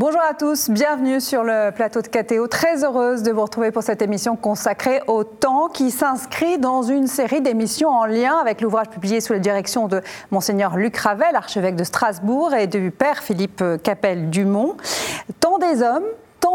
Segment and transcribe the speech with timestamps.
[0.00, 2.46] Bonjour à tous, bienvenue sur le plateau de KTO.
[2.46, 7.06] Très heureuse de vous retrouver pour cette émission consacrée au temps qui s'inscrit dans une
[7.06, 11.76] série d'émissions en lien avec l'ouvrage publié sous la direction de Monseigneur Luc Ravel, archevêque
[11.76, 14.78] de Strasbourg, et du Père Philippe Capel-Dumont.
[15.38, 16.06] Temps des hommes,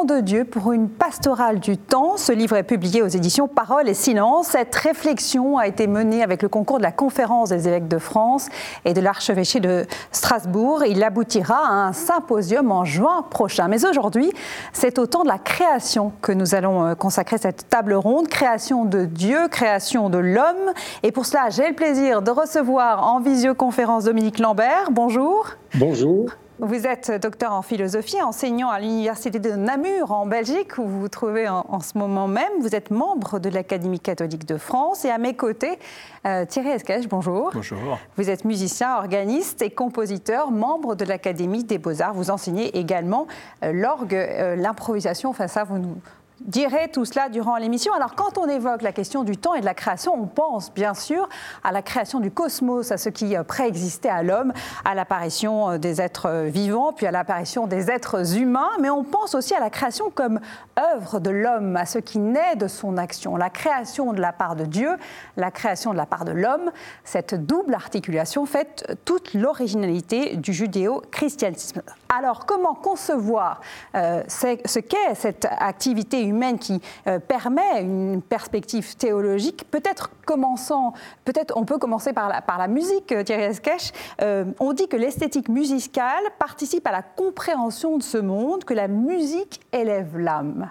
[0.04, 2.18] De Dieu pour une pastorale du temps.
[2.18, 4.50] Ce livre est publié aux éditions Parole et Silence.
[4.50, 8.50] Cette réflexion a été menée avec le concours de la Conférence des évêques de France
[8.84, 10.84] et de l'archevêché de Strasbourg.
[10.86, 13.70] Il aboutira à un symposium en juin prochain.
[13.70, 14.32] Mais aujourd'hui,
[14.74, 18.28] c'est au temps de la création que nous allons euh, consacrer cette table ronde.
[18.28, 20.74] Création de Dieu, création de l'homme.
[21.04, 24.90] Et pour cela, j'ai le plaisir de recevoir en visioconférence Dominique Lambert.
[24.92, 25.48] Bonjour.
[25.74, 26.28] Bonjour.
[26.60, 31.10] Vous êtes docteur en philosophie, enseignant à l'Université de Namur en Belgique, où vous vous
[31.10, 32.52] trouvez en, ce moment même.
[32.62, 35.04] Vous êtes membre de l'Académie catholique de France.
[35.04, 35.78] Et à mes côtés,
[36.26, 37.52] euh, Thierry Esquèche, bonjour.
[37.54, 38.00] Bonjour.
[38.16, 42.14] Vous êtes musicien, organiste et compositeur, membre de l'Académie des Beaux-Arts.
[42.14, 43.28] Vous enseignez également
[43.62, 45.32] euh, l'orgue, euh, l'improvisation.
[45.32, 45.98] Enfin, ça, vous nous
[46.42, 47.94] dirait tout cela durant l'émission.
[47.94, 50.94] Alors quand on évoque la question du temps et de la création, on pense bien
[50.94, 51.28] sûr
[51.64, 55.78] à la création du cosmos, à ce qui euh, préexistait à l'homme, à l'apparition euh,
[55.78, 59.60] des êtres euh, vivants, puis à l'apparition des êtres humains, mais on pense aussi à
[59.60, 60.40] la création comme
[60.78, 64.56] œuvre de l'homme, à ce qui naît de son action, la création de la part
[64.56, 64.90] de Dieu,
[65.38, 66.72] la création de la part de l'homme.
[67.04, 71.82] Cette double articulation fait toute l'originalité du judéo-christianisme.
[72.10, 73.62] Alors comment concevoir
[73.94, 79.66] ce qu'est cette activité humaine qui euh, permet une perspective théologique.
[79.72, 80.94] Peut-être commençant,
[81.24, 83.92] peut-être on peut commencer par la, par la musique, euh, Thierry Esquèche.
[84.22, 88.88] Euh, on dit que l'esthétique musicale participe à la compréhension de ce monde, que la
[88.88, 90.70] musique élève l'âme.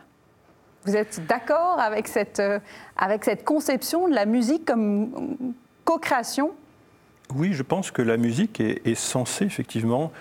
[0.84, 2.42] Vous êtes d'accord avec cette,
[2.96, 5.54] avec cette conception de la musique comme
[5.84, 6.52] co-création?
[7.34, 10.12] Oui, je pense que la musique est, est censée effectivement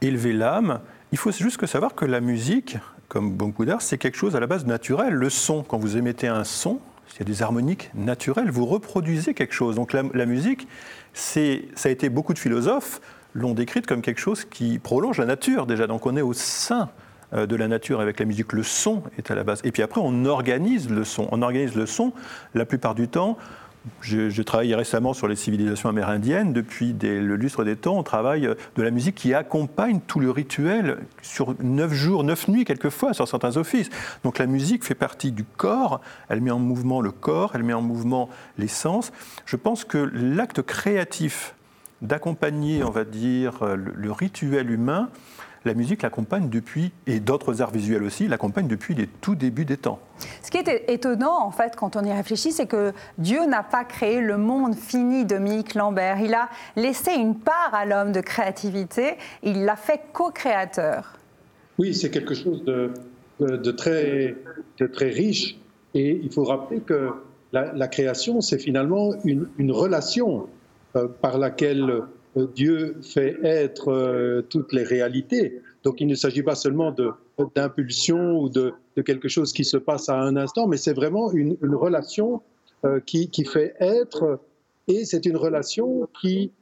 [0.00, 0.80] élever l'âme.
[1.12, 2.78] Il faut juste que savoir que la musique,
[3.12, 5.12] comme beaucoup d'art, c'est quelque chose à la base naturel.
[5.12, 6.80] Le son, quand vous émettez un son,
[7.12, 9.76] il y a des harmoniques naturelles, vous reproduisez quelque chose.
[9.76, 10.66] Donc la, musique,
[11.12, 11.40] ça
[11.84, 13.02] a été beaucoup de philosophes
[13.34, 15.86] l'ont décrite comme quelque chose qui prolonge la nature déjà.
[15.86, 16.88] Donc on est au sein
[17.34, 18.54] euh, de la nature avec la musique.
[18.54, 19.60] Le son est à la base.
[19.62, 21.28] Et puis après, on organise le son.
[21.32, 22.14] On organise le son
[22.54, 23.36] la plupart du temps
[24.00, 26.52] je, travaille récemment sur les civilisations amérindiennes.
[26.52, 30.98] Depuis le lustre des temps, on travaille de la musique qui accompagne tout le rituel
[31.20, 33.90] sur neuf jours, neuf nuits quelquefois sur certains offices.
[34.24, 37.72] Donc la musique fait partie du corps, elle met en mouvement le corps, elle met
[37.72, 38.28] en mouvement
[38.58, 39.12] les sens.
[39.46, 41.54] Je pense que l'acte créatif
[42.02, 45.08] d'accompagner, on va dire, le rituel humain,
[45.64, 49.76] la musique l'accompagne depuis, et d'autres arts visuels aussi, l'accompagnent depuis les tout débuts des
[49.76, 50.00] temps.
[50.42, 53.84] Ce qui est étonnant, en fait, quand on y réfléchit, c'est que Dieu n'a pas
[53.84, 56.20] créé le monde fini, Dominique Lambert.
[56.20, 61.18] Il a laissé une part à l'homme de créativité, il l'a fait co-créateur.
[61.78, 62.92] Oui, c'est quelque chose de,
[63.40, 64.36] de, très,
[64.78, 65.58] de très riche.
[65.94, 67.10] Et il faut rappeler que
[67.52, 70.48] la, création, c'est finalement une, une relation
[70.96, 72.02] euh, par laquelle
[72.36, 75.60] Dieu fait être euh, toutes les réalités.
[75.84, 76.94] Donc il ne s'agit pas seulement
[77.54, 78.72] d'impulsion ou de,
[79.04, 82.40] quelque chose qui se passe à un instant, mais c'est vraiment une, relation
[82.84, 84.40] euh, qui, fait être,
[84.88, 86.52] et c'est une relation qui,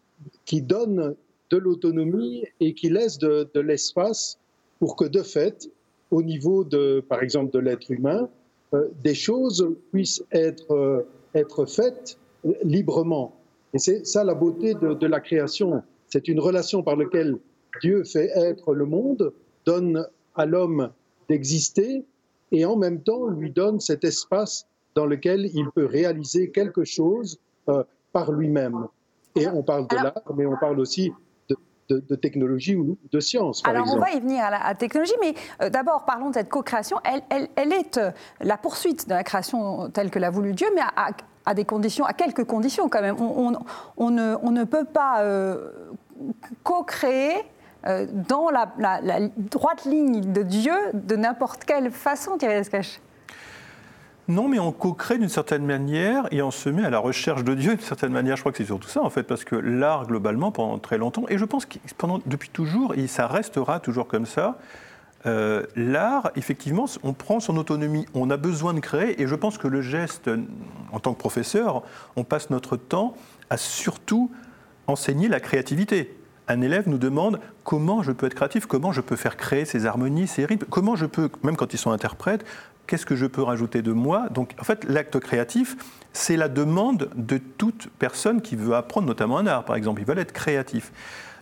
[0.44, 1.14] qui donne
[1.50, 4.38] de l'autonomie et qui laisse de, l'espace
[4.78, 5.70] pour que de fait,
[6.10, 8.28] au niveau de, par exemple, de l'être humain,
[8.74, 12.18] euh, des choses puissent être, être faites
[12.64, 13.39] librement.
[13.74, 15.82] Et c'est ça la beauté de, la création.
[16.08, 17.36] C'est une relation par laquelle
[17.80, 19.32] Dieu fait être le monde,
[19.64, 20.90] donne à l'homme
[21.28, 22.04] d'exister
[22.52, 27.38] et en même temps lui donne cet espace dans lequel il peut réaliser quelque chose
[27.68, 28.86] euh, par lui-même.
[29.36, 31.12] Et on parle de l'art, mais on parle aussi
[31.88, 33.62] de, technologie ou de science.
[33.64, 36.98] alors on va y venir à la technologie, mais euh, d'abord parlons de cette co-création.
[37.04, 40.82] Elle, elle, est euh, la poursuite de la création telle que l'a voulu Dieu, mais
[40.82, 41.10] à, à
[41.54, 43.16] des conditions, à quelques conditions quand même.
[43.18, 45.70] On, ne, peut pas euh,
[46.62, 47.34] co-créer
[47.86, 48.68] euh, dans la,
[49.36, 53.00] droite ligne de Dieu de n'importe quelle façon, Thierry Escache.
[54.28, 57.54] Non, mais on co-crée d'une certaine manière et on se met à la recherche de
[57.54, 58.36] Dieu d'une certaine manière.
[58.36, 61.24] Je crois que c'est surtout ça, en fait, parce que l'art, globalement, pendant très longtemps,
[61.28, 64.58] et je pense que pendant, depuis toujours, et ça restera toujours comme ça,
[65.26, 69.58] euh, l'art, effectivement, on prend son autonomie, on a besoin de créer, et je pense
[69.58, 70.30] que le geste,
[70.92, 71.82] en tant que professeur,
[72.16, 73.14] on passe notre temps
[73.50, 74.30] à surtout
[74.86, 76.16] enseigner la créativité.
[76.48, 79.86] Un élève nous demande comment je peux être créatif, comment je peux faire créer ces
[79.86, 82.44] harmonies, ces rythmes, comment je peux, même quand ils sont interprètes,
[82.86, 84.28] qu'est-ce que je peux rajouter de moi?
[84.30, 85.76] Donc, en fait, l'acte créatif,
[86.12, 90.00] c'est la demande de toute personne qui veut apprendre, notamment un art, par exemple.
[90.00, 90.90] Ils veulent être créatifs.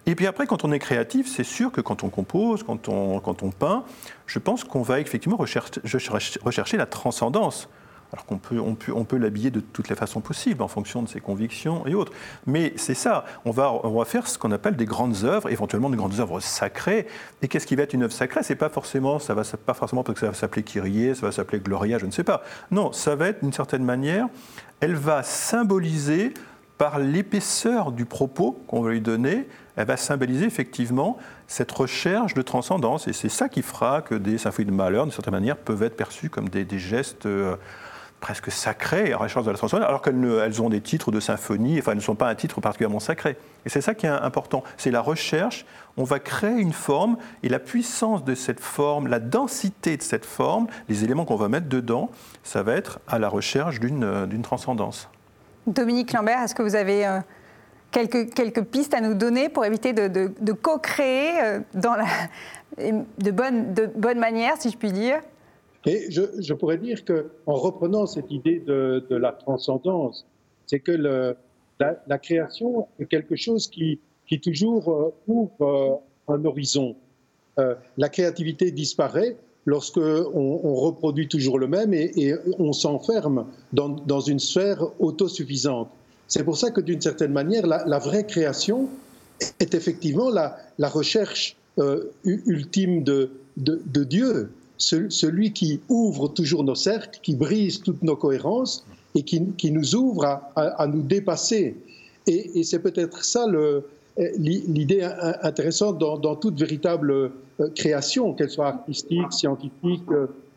[0.09, 3.21] Et puis après, quand on est créatif, c'est sûr que quand on compose, quand on,
[3.21, 3.85] quand on peint,
[4.27, 7.69] je pense qu'on va effectivement rechercher, la transcendance
[8.11, 11.03] alors qu'on peut, on peut, on peut l'habiller de toutes les façons possibles en fonction
[11.03, 12.15] de ses convictions et autres.
[12.47, 15.91] Mais c'est ça, on va, on va faire ce qu'on appelle des grandes œuvres, éventuellement
[15.91, 17.07] des grandes œuvres sacrées.
[17.43, 18.43] Et qu'est-ce qui va être une œuvre sacrée?
[18.43, 21.33] C'est pas forcément, ça va pas forcément parce que ça va s'appeler Kyrie, ça va
[21.33, 22.43] s'appeler Gloria, je ne sais pas.
[22.71, 24.27] Non, ça va être d'une certaine manière,
[24.81, 26.33] elle va symboliser
[26.79, 32.43] par l'épaisseur du propos qu'on va lui donner, elle va symboliser effectivement cette recherche de
[32.43, 33.07] transcendance.
[33.07, 35.97] Et c'est ça qui fera que des symphonies de malheur, d'une certaine manière, peuvent être
[35.97, 37.27] perçues comme des, gestes.
[37.27, 37.57] Euh,
[38.21, 41.93] presque sacrées, à recherche de la transcendance, alors qu'elles ont des titres de symphonie, enfin
[41.93, 43.37] elles ne sont pas un titre particulièrement sacré.
[43.65, 45.65] Et c'est ça qui est important, c'est la recherche,
[45.97, 50.27] on va créer une forme, et la puissance de cette forme, la densité de cette
[50.27, 52.11] forme, les éléments qu'on va mettre dedans,
[52.43, 55.09] ça va être à la recherche d'une euh, transcendance.
[55.69, 57.21] Dominique Lambert, est-ce que vous avez euh,
[57.91, 64.71] quelques, pistes à nous donner pour éviter de, co-créer euh, de, bonne, de manière, si
[64.71, 65.21] je puis dire
[65.87, 70.27] et je, pourrais dire qu'en reprenant cette idée de, la transcendance,
[70.67, 74.01] c'est que la, création est quelque chose qui,
[74.43, 76.97] toujours euh, ouvre euh, un horizon.
[77.97, 79.37] La créativité disparaît
[79.67, 85.91] lorsque on, reproduit toujours le même et, on s'enferme dans, une sphère autosuffisante.
[86.29, 88.89] C'est pour ça que d'une certaine manière, la, vraie création
[89.59, 91.57] est effectivement la, recherche
[92.25, 99.23] ultime de, Dieu celui qui ouvre toujours nos cercles, qui brise toutes nos cohérences et
[99.23, 101.77] qui, nous ouvre à, nous dépasser.
[102.27, 103.47] Et, c'est peut-être ça
[104.37, 105.03] l'idée
[105.43, 110.11] intéressante dans, toute véritable euh, création, qu'elle soit artistique, scientifique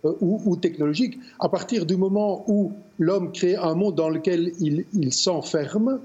[0.03, 1.19] euh, ou, technologique.
[1.39, 5.99] À partir du moment où l'homme crée un monde dans lequel il, s'enferme,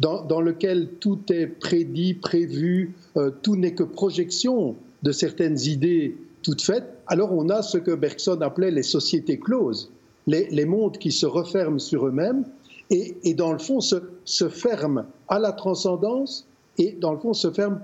[0.00, 6.62] dans, lequel tout est prédit, prévu, euh, tout n'est que projection de certaines idées toutes
[6.62, 9.90] faites, alors on a ce que Bergson appelait les sociétés closes,
[10.26, 12.44] les, mondes qui se referment sur eux-mêmes
[12.90, 16.46] et, dans le fond se, ferment à la transcendance
[16.78, 17.78] et dans le fond se ferment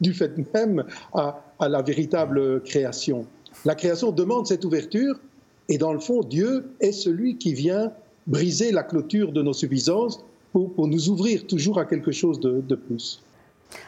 [0.00, 0.84] du fait même
[1.14, 3.26] à la véritable création.
[3.64, 5.18] La création demande cette ouverture
[5.68, 7.92] et dans le fond Dieu est celui qui vient
[8.26, 13.20] briser la clôture de nos suffisances pour, nous ouvrir toujours à quelque chose de plus.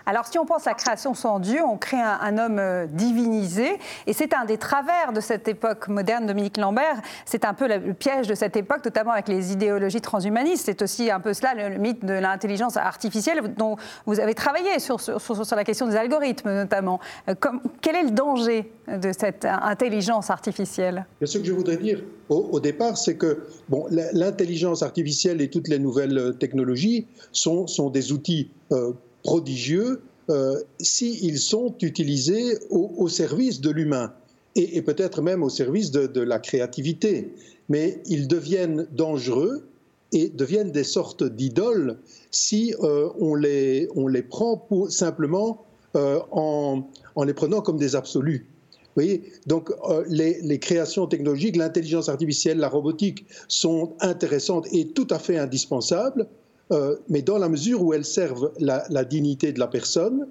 [0.06, 4.12] Alors si on pense à création sans Dieu, on crée un, homme euh, divinisé, et
[4.12, 8.27] c'est un des travers de cette époque moderne, Dominique Lambert, c'est un peu le piège
[8.27, 12.05] de cette époque, notamment avec les idéologies transhumanistes, c'est aussi un peu cela le, mythe
[12.05, 17.00] de l'intelligence artificielle dont vous avez travaillé sur, sur, la question des algorithmes notamment.
[17.29, 17.35] Euh,
[17.81, 21.06] quel est le danger de cette intelligence artificielle?
[21.25, 25.81] Ce que je voudrais dire au, départ, c'est que bon, l'intelligence artificielle et toutes les
[25.81, 33.70] nouvelles technologies sont, sont des outils euh, prodigieux euh, s'ils sont utilisés au, service de
[33.70, 34.12] l'humain
[34.55, 37.32] et, peut-être même au service de, la créativité.
[37.69, 39.67] Mais ils deviennent dangereux
[40.12, 41.99] et deviennent des sortes d'idoles
[42.31, 45.64] si euh, on, les, on les prend simplement
[45.96, 46.85] euh, en,
[47.16, 48.47] en, les prenant comme des absolus.
[48.73, 49.73] Vous voyez Donc
[50.09, 56.26] les, les, créations technologiques, l'intelligence artificielle, la robotique sont intéressantes et tout à fait indispensables,
[56.73, 60.29] euh, mais dans la mesure où elles servent la, dignité de la personne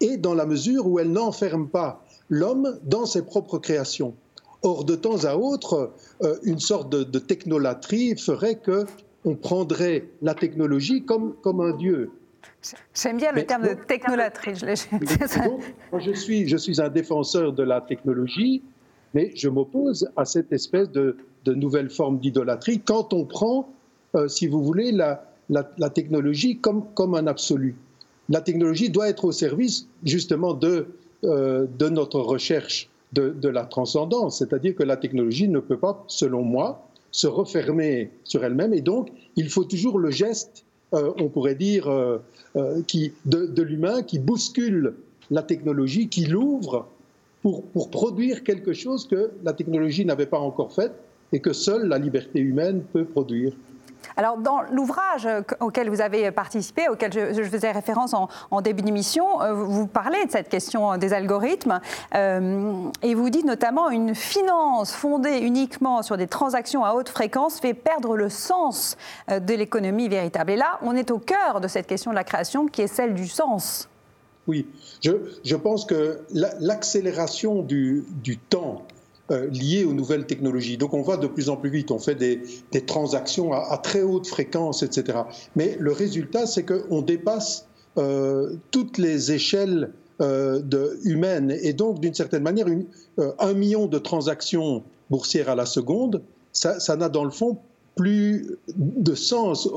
[0.00, 4.14] et dans la mesure où elles n'enferment pas l'homme dans ses propres créations.
[4.62, 5.92] Or, de temps à autre,
[6.22, 8.84] euh, une sorte de, technolatrie ferait que
[9.24, 12.10] on prendrait la technologie comme, comme un dieu.
[12.94, 14.54] J'aime bien le terme de technolatrie.
[14.54, 14.66] Je,
[15.92, 18.62] moi, je, suis, je suis un défenseur de la technologie,
[19.14, 23.68] mais je m'oppose à cette espèce de, de nouvelle forme d'idolâtrie quand on prend,
[24.14, 27.76] euh, si vous voulez, la, la, technologie comme, comme un absolu.
[28.28, 30.86] La technologie doit être au service justement de,
[31.24, 36.04] euh, de notre recherche de, de la transcendance, c'est-à-dire que la technologie ne peut pas,
[36.08, 41.28] selon moi, se refermer sur elle-même et donc il faut toujours le geste, euh, on
[41.28, 42.18] pourrait dire, euh,
[42.86, 44.94] qui, de, de l'humain qui bouscule
[45.30, 46.86] la technologie, qui l'ouvre
[47.42, 50.92] pour, pour produire quelque chose que la technologie n'avait pas encore fait
[51.32, 53.52] et que seule la liberté humaine peut produire.
[54.16, 55.28] Alors, dans l'ouvrage
[55.60, 60.30] auquel vous avez participé, auquel je, faisais référence en, début d'émission, euh, vous parlez de
[60.30, 61.80] cette question des algorithmes
[62.14, 67.60] euh, et vous dites notamment une finance fondée uniquement sur des transactions à haute fréquence
[67.60, 68.96] fait perdre le sens
[69.30, 70.50] euh, de l'économie véritable.
[70.52, 73.14] Et là, on est au cœur de cette question de la création qui est celle
[73.14, 73.88] du sens.
[74.46, 74.66] Oui,
[75.02, 78.06] je, pense que l'accélération du,
[78.48, 78.97] temps euh,
[79.30, 80.78] liées aux nouvelles technologies.
[80.78, 82.40] Donc on va de plus en plus vite, on fait des,
[82.86, 85.18] transactions à, très haute fréquence, etc.
[85.56, 87.66] Mais le résultat, c'est qu'on dépasse
[88.70, 91.56] toutes les échelles de, humaines.
[91.62, 92.66] Et donc, d'une certaine manière,
[93.38, 97.58] un million de transactions boursières à la seconde, ça n'a dans le fond
[97.96, 99.68] plus de sens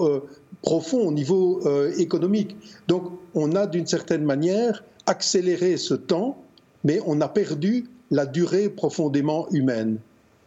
[0.61, 1.61] profond au niveau
[1.97, 2.55] économique.
[2.87, 6.37] Donc, on a d'une certaine manière accéléré ce temps,
[6.83, 9.97] mais on a perdu la durée profondément humaine.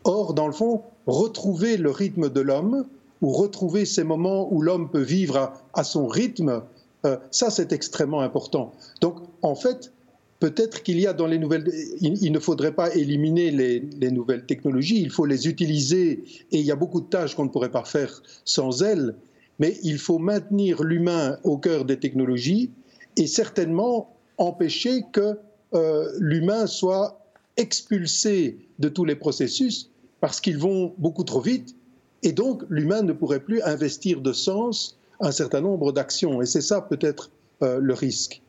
[0.04, 2.84] Or, dans le fond, retrouver le rythme de l'homme,
[3.22, 6.62] ou retrouver ces moments où l'homme peut vivre à, son rythme,
[7.06, 8.74] euh, ça c'est extrêmement important.
[9.00, 9.92] Donc, en fait,
[10.40, 11.66] peut-être qu'il y a dans les nouvelles,
[12.02, 16.70] il, ne faudrait pas éliminer les, nouvelles technologies, il faut les utiliser, et il y
[16.70, 19.14] a beaucoup de tâches qu'on ne pourrait pas faire sans elles,
[19.58, 22.72] mais il faut maintenir l'humain au cœur des technologies
[23.16, 25.38] et certainement empêcher que
[25.74, 27.23] euh, l'humain soit
[27.56, 31.76] expulsé de tous les processus parce qu'ils vont beaucoup trop vite
[32.22, 36.60] et donc l'humain ne pourrait plus investir de sens un certain nombre d'actions et c'est
[36.60, 37.30] ça peut-être
[37.62, 38.42] euh, le risque.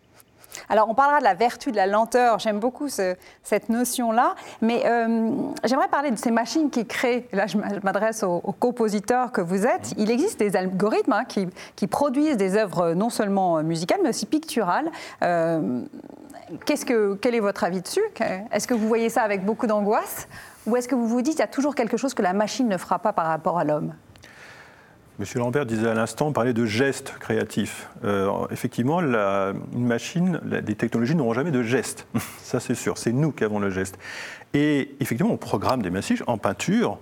[0.69, 2.39] Alors, on parlera de la vertu de la lenteur.
[2.39, 4.35] J'aime beaucoup cette notion-là.
[4.61, 5.31] Mais euh,
[5.63, 7.27] j'aimerais parler de ces machines qui créent.
[7.33, 9.93] Là, je m'adresse aux, compositeurs que vous êtes.
[9.97, 14.89] Il existe des algorithmes hein, qui, produisent des œuvres non seulement musicales, mais aussi picturales.
[15.23, 15.81] Euh,
[16.85, 18.03] que, quel est votre avis dessus?
[18.51, 20.27] Est-ce que vous voyez ça avec beaucoup d'angoisse?
[20.65, 22.67] Ou est-ce que vous vous dites qu'il y a toujours quelque chose que la machine
[22.67, 23.93] ne fera pas par rapport à l'homme?
[25.17, 27.87] Monsieur Lambert disait à l'instant, parlait de gestes créatifs.
[28.03, 32.05] Euh, effectivement, la, une machine, les technologies n'auront jamais de gestes.
[32.39, 32.97] Ça, c'est sûr.
[32.97, 33.97] C'est nous qui avons le geste.
[34.53, 36.97] Et effectivement, on programme des messages en peinture,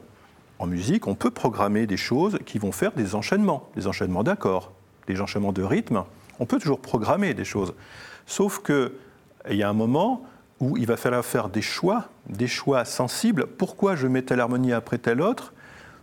[0.59, 1.07] en musique.
[1.07, 4.73] On peut programmer des choses qui vont faire des enchaînements, des enchaînements d'accords,
[5.07, 6.03] des enchaînements de rythme.
[6.39, 7.73] On peut toujours programmer des choses.
[8.27, 8.93] Sauf que
[9.49, 10.25] il y a un moment
[10.59, 13.45] où il va falloir faire des choix, des choix sensibles.
[13.45, 15.53] Pourquoi je mets telle harmonie après telle autre?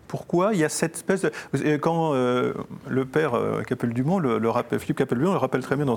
[0.06, 1.76] Pourquoi il y a cette espèce de...
[1.76, 2.52] Quand euh,
[2.88, 5.94] le père euh, Capel-Dumont, le, le, Philippe Capel-Dumont le rappelle très bien dans,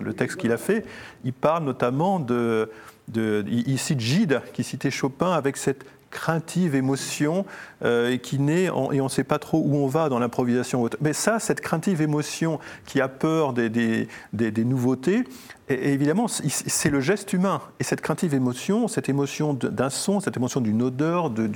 [0.00, 0.86] le texte qu'il a fait,
[1.24, 2.70] il parle notamment de
[3.14, 7.44] il cite Gide, qui citait Chopin avec cette craintive émotion
[7.84, 10.88] euh, qui naît et on ne sait pas trop où on va dans l'improvisation.
[11.02, 15.24] Mais ça, cette craintive émotion qui a peur des, nouveautés,
[15.68, 17.60] et, évidemment, c'est le geste humain.
[17.80, 21.46] Et cette craintive émotion, cette émotion d'un son, cette émotion d'une odeur, de,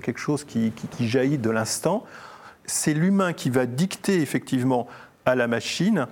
[0.00, 2.04] quelque chose qui jaillit de l'instant,
[2.64, 4.86] c'est l'humain qui va dicter effectivement
[5.24, 6.06] à la machine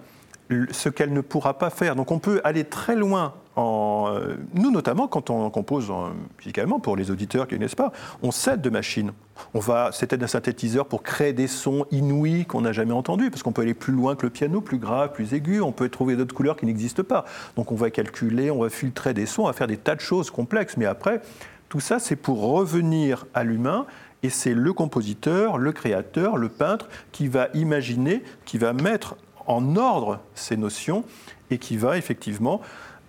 [0.70, 1.96] ce qu'elle ne pourra pas faire.
[1.96, 5.92] Donc on peut aller très loin euh, nous, notamment, quand on compose
[6.38, 7.92] musicalement, pour les auditeurs qui ne connaissent pas,
[8.22, 9.12] on s'aide de machines.
[9.52, 13.42] On va s'aider d'un synthétiseur pour créer des sons inouïs qu'on n'a jamais entendus, parce
[13.42, 16.16] qu'on peut aller plus loin que le piano, plus grave, plus aigu, on peut trouver
[16.16, 17.24] d'autres couleurs qui n'existent pas.
[17.56, 20.00] Donc on va calculer, on va filtrer des sons, on va faire des tas de
[20.00, 21.20] choses complexes, mais après,
[21.68, 23.86] tout ça, c'est pour revenir à l'humain
[24.22, 29.76] et c'est le compositeur, le créateur, le peintre qui va imaginer, qui va mettre en
[29.76, 31.04] ordre ces notions
[31.50, 32.60] et qui va effectivement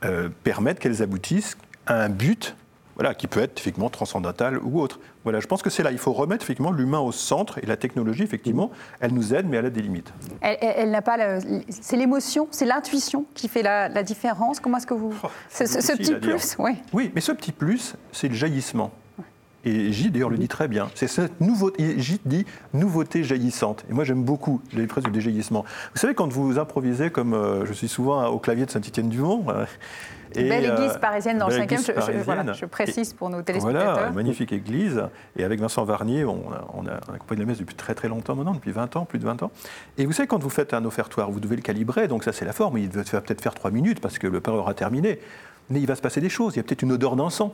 [0.03, 2.55] euh, permettre qu'elles aboutissent à un but
[2.95, 4.99] voilà, qui peut être effectivement transcendantal ou autre.
[5.23, 5.91] Voilà, je pense que c'est là.
[5.91, 8.71] Il faut remettre effectivement l'humain au centre et la technologie, effectivement,
[9.01, 10.13] elle nous aide, mais elle a des limites.
[10.41, 11.39] Elle, n'a pas.
[11.69, 14.59] C'est l'émotion, c'est l'intuition qui fait la, différence.
[14.59, 15.13] Comment est-ce que vous.
[15.23, 15.63] Oh, ce,
[15.97, 16.71] petit plus, oui.
[16.93, 18.91] Oui, mais ce petit plus, c'est le jaillissement.
[19.65, 20.89] Et J, d'ailleurs, le dit très bien.
[20.93, 23.83] C'est cette nouveauté, J dit nouveauté jaillissante.
[23.89, 25.65] Et moi, j'aime beaucoup les phrases du déjaillissement.
[25.93, 29.65] Vous savez, quand vous improvisez, comme euh, je suis souvent au clavier de Saint-Étienne-du-Mont, euh,
[30.35, 33.93] et, belle église euh, parisienne dans le 5e, je, je, précise pour nos téléspectateurs.
[33.93, 35.03] Voilà, magnifique église.
[35.37, 38.35] Et avec Vincent Varnier, on a, on a accompagné la messe depuis très très longtemps
[38.35, 39.51] maintenant, depuis 20 ans, plus de 20 ans.
[39.97, 42.45] Et vous savez, quand vous faites un offertoire, vous devez le calibrer, donc ça c'est
[42.45, 45.19] la forme, il devait peut-être faire 3 minutes parce que le père aura terminé.
[45.69, 47.51] Mais il va se passer des choses, il y a peut-être une odeur d'encens.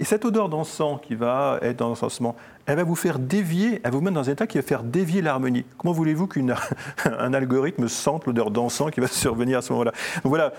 [0.00, 3.90] Et cette odeur d'encens qui va être dans l'encensement, elle va vous faire dévier, elle
[3.90, 5.64] va vous mettre dans un état qui va faire dévier l'harmonie.
[5.78, 6.54] Comment voulez-vous qu'un
[7.34, 9.92] algorithme sente l'odeur d'encens qui va survenir à ce moment-là?
[10.22, 10.52] Donc voilà,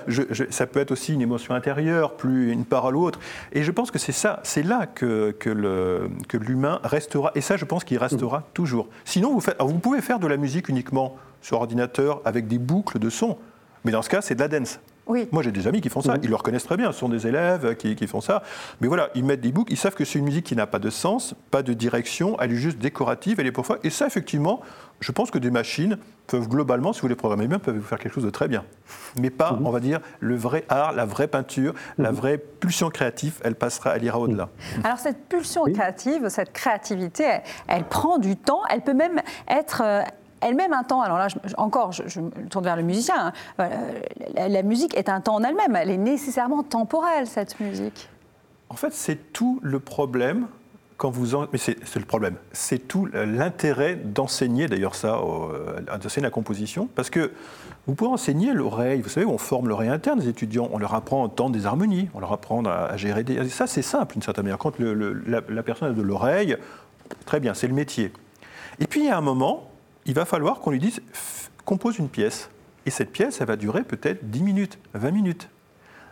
[0.49, 3.19] ça peut être aussi une émotion intérieure, plus une parole ou autre.
[3.51, 7.31] Et je pense que c'est ça, c'est là que, que l'humain restera.
[7.35, 8.87] Et ça, je pense qu'il restera toujours.
[9.05, 12.99] Sinon, vous, faites, vous pouvez faire de la musique uniquement sur ordinateur avec des boucles
[12.99, 13.37] de son.
[13.85, 14.79] Mais dans ce cas, c'est de la dance.
[15.31, 16.15] Moi, j'ai des amis qui font ça.
[16.21, 16.91] Ils le reconnaissent très bien.
[16.91, 18.43] Ce sont des élèves qui, font ça.
[18.81, 19.73] Mais voilà, ils mettent des boucles.
[19.73, 22.37] Ils savent que c'est une musique qui n'a pas de sens, pas de direction.
[22.39, 23.39] Elle est juste décorative.
[23.39, 24.61] Elle est pour Et ça, effectivement,
[24.99, 25.97] je pense que des machines
[26.27, 28.63] peuvent globalement, si vous les programmez bien, peuvent vous faire quelque chose de très bien.
[29.19, 33.39] Mais pas, on va dire, le vrai art, la vraie peinture, la vraie pulsion créative,
[33.43, 34.49] elle passera, elle ira au-delà.
[34.83, 40.01] Alors cette pulsion créative, cette créativité, elle, prend du temps, elle peut même être euh,
[40.41, 41.01] elle-même un temps.
[41.01, 41.27] Alors là,
[41.57, 43.33] encore, je, me tourne vers le musicien.
[43.57, 43.69] Hein.
[44.35, 45.75] la, musique est un temps en elle-même.
[45.75, 48.09] Elle est nécessairement temporelle, cette musique.
[48.69, 50.47] En fait, c'est tout le problème
[50.99, 51.47] quand vous en...
[51.51, 55.21] mais c'est le problème, c'est tout l'intérêt d'enseigner d'ailleurs ça,
[55.97, 57.31] d'enseigner la composition, parce que
[57.87, 59.01] Vous pouvez enseigner l'oreille.
[59.01, 60.69] Vous savez, on forme l'oreille interne des étudiants.
[60.71, 62.09] On leur apprend à entendre des harmonies.
[62.13, 63.49] On leur apprend à, gérer des.
[63.49, 64.59] Ça, c'est simple, d'une certaine manière.
[64.59, 66.55] Quand la, personne a de l'oreille,
[67.25, 68.11] très bien, c'est le métier.
[68.79, 69.68] Et puis, il y a un moment,
[70.05, 71.01] il va falloir qu'on lui dise
[71.65, 72.49] compose une pièce.
[72.85, 75.49] Et cette pièce, elle va durer peut-être 10 minutes, 20 minutes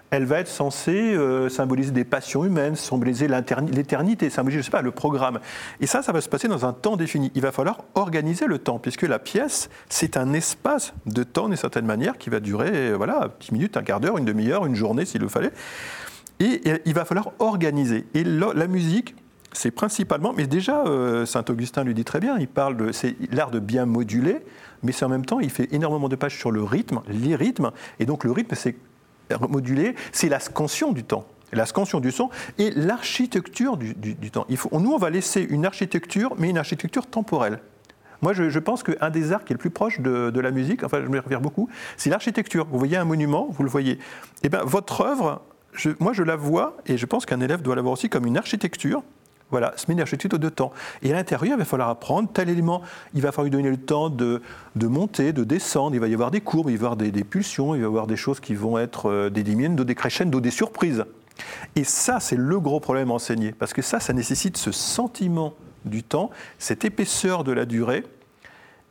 [0.10, 4.82] elle va être censée euh, symboliser des passions humaines, symboliser l'éternité, symboliser, je sais pas,
[4.82, 5.40] le programme.
[5.82, 7.32] Et ça, ça va se passer dans un temps défini.
[7.36, 11.58] Il va falloir organiser le temps, puisque la pièce, c'est un espace de temps, d'une
[11.58, 15.06] certaine manière, qui va durer, voilà, 10 minutes, un quart d'heure, une demi-heure, une journée,
[15.06, 15.52] s'il le fallait.
[16.40, 18.06] Et, il va falloir organiser.
[18.14, 19.16] Et la, musique,
[19.54, 23.52] c'est principalement, mais déjà, euh, Saint-Augustin lui dit très bien, il parle de, c'est l'art
[23.52, 24.40] de bien moduler,
[24.84, 27.72] mais c'est en même temps, il fait énormément de pages sur le rythme, les rythmes,
[28.00, 28.76] et donc le rythme, c'est
[29.50, 33.94] moduler, c'est la scansion du temps la scansion du son et l'architecture du,
[34.32, 34.46] temps.
[34.50, 37.60] Nous, on va laisser une architecture, mais une architecture temporelle.
[38.22, 41.02] Moi, je, pense qu'un des arts qui est le plus proche de, la musique, enfin,
[41.04, 42.68] je me réfère beaucoup, c'est l'architecture.
[42.70, 44.00] Vous voyez un monument, vous le voyez.
[44.44, 45.42] Eh bien, votre œuvre,
[46.00, 48.38] moi, je la vois, et je pense qu'un élève doit la voir aussi comme une
[48.38, 49.04] architecture
[49.50, 50.72] voilà, se met une de temps.
[51.02, 52.82] Et à l'intérieur, il va falloir apprendre tel élément.
[53.14, 54.42] Il va falloir lui donner le temps de,
[54.76, 55.96] de monter, de descendre.
[55.96, 57.88] Il va y avoir des courbes, il va y avoir des, pulsions, il va y
[57.88, 61.06] avoir des choses qui vont être euh, des diminutions, des crescendo, des surprises.
[61.76, 63.54] Et ça, c'est le gros problème enseigné.
[63.54, 65.54] Parce que ça, ça nécessite ce sentiment
[65.86, 68.04] du temps, cette épaisseur de la durée.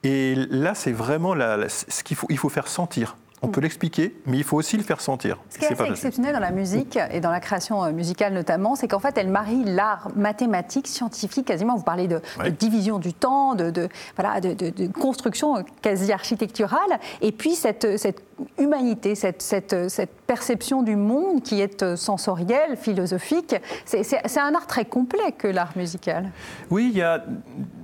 [0.05, 1.35] Et là, c'est vraiment
[1.69, 3.17] ce qu'il faut, il faut faire sentir.
[3.43, 5.39] On peut l'expliquer, mais il faut aussi le faire sentir.
[5.51, 8.77] Ce qui est, assez exceptionnel dans la musique et dans la création euh, musicale notamment,
[8.77, 11.77] c'est qu'en fait, elle marie l'art mathématique, scientifique, quasiment.
[11.77, 12.21] Vous parlez de,
[12.59, 18.23] division du temps, de, voilà, de, construction quasi architecturale, et puis cette, cette
[18.59, 23.55] humanité, cette, cette, cette, perception du monde qui est euh, sensorielle, philosophique.
[23.85, 26.33] C'est un art très complet que l'art musical.
[26.71, 27.25] Oui, il y a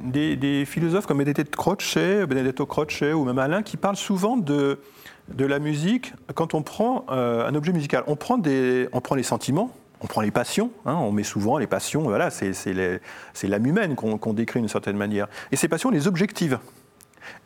[0.02, 4.80] des, philosophes comme Benedetto Croce, Benedetto Croce ou même Alain qui parlent souvent de
[5.28, 9.14] de la musique, quand on prend euh, un objet musical, on prend, des, on prend
[9.14, 12.72] les sentiments, on prend les passions, hein, on met souvent les passions, voilà, c'est
[13.44, 15.28] l'âme humaine qu'on décrit d'une certaine manière.
[15.52, 16.58] Et ces passions, on les objective.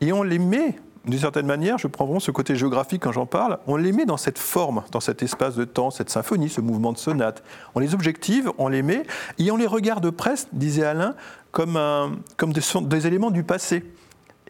[0.00, 3.26] Et on les met, d'une certaine manière, je prends vraiment ce côté géographique quand j'en
[3.26, 6.62] parle, on les met dans cette forme, dans cet espace de temps, cette symphonie, ce
[6.62, 7.44] mouvement de sonate.
[7.74, 9.02] On les objective, on les met,
[9.38, 11.14] et on les regarde presque, disait Alain,
[11.52, 13.84] comme, un, comme des, des éléments du passé.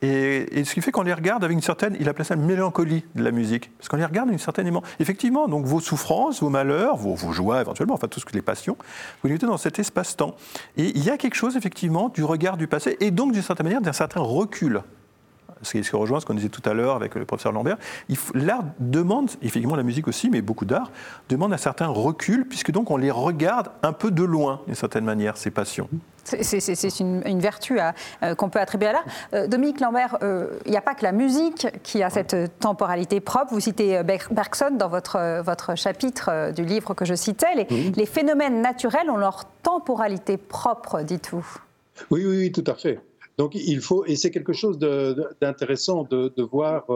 [0.02, 3.04] Et, ce qui fait qu'on les regarde avec une certaine, il a placé une mélancolie
[3.14, 4.82] de la musique, parce qu'on les regarde avec une certaine aimant.
[5.00, 8.76] Effectivement, donc vos souffrances, vos malheurs, vos, joies éventuellement, enfin tout ce que les passions,
[9.22, 10.36] vous les mettez dans cet espace-temps.
[10.76, 13.64] Et il y a quelque chose effectivement du regard du passé, et donc d'une certaine
[13.64, 14.82] manière d'un certain recul
[15.62, 17.78] ce qui rejoint ce qu'on disait tout à l'heure avec le professeur Lambert,
[18.34, 20.90] l'art demande, effectivement la musique aussi, mais beaucoup d'art,
[21.30, 25.04] demande un certain recul, puisque donc on les regarde un peu de loin, d'une certaine
[25.04, 25.88] manière, ces passions.
[26.26, 29.04] C'est une, vertu euh, qu'on peut attribuer à l'art.
[29.32, 33.20] Euh, Dominique Lambert, euh, il n'y a pas que la musique qui a cette temporalité
[33.20, 33.52] propre.
[33.52, 37.54] Vous citez Bergson dans votre, votre chapitre du livre que je citais.
[37.54, 41.46] Les, les phénomènes naturels ont leur temporalité propre, dites-vous.
[42.10, 42.98] Oui, oui, oui, tout à fait.
[43.38, 46.86] Donc il faut, et c'est quelque chose d'intéressant de, voir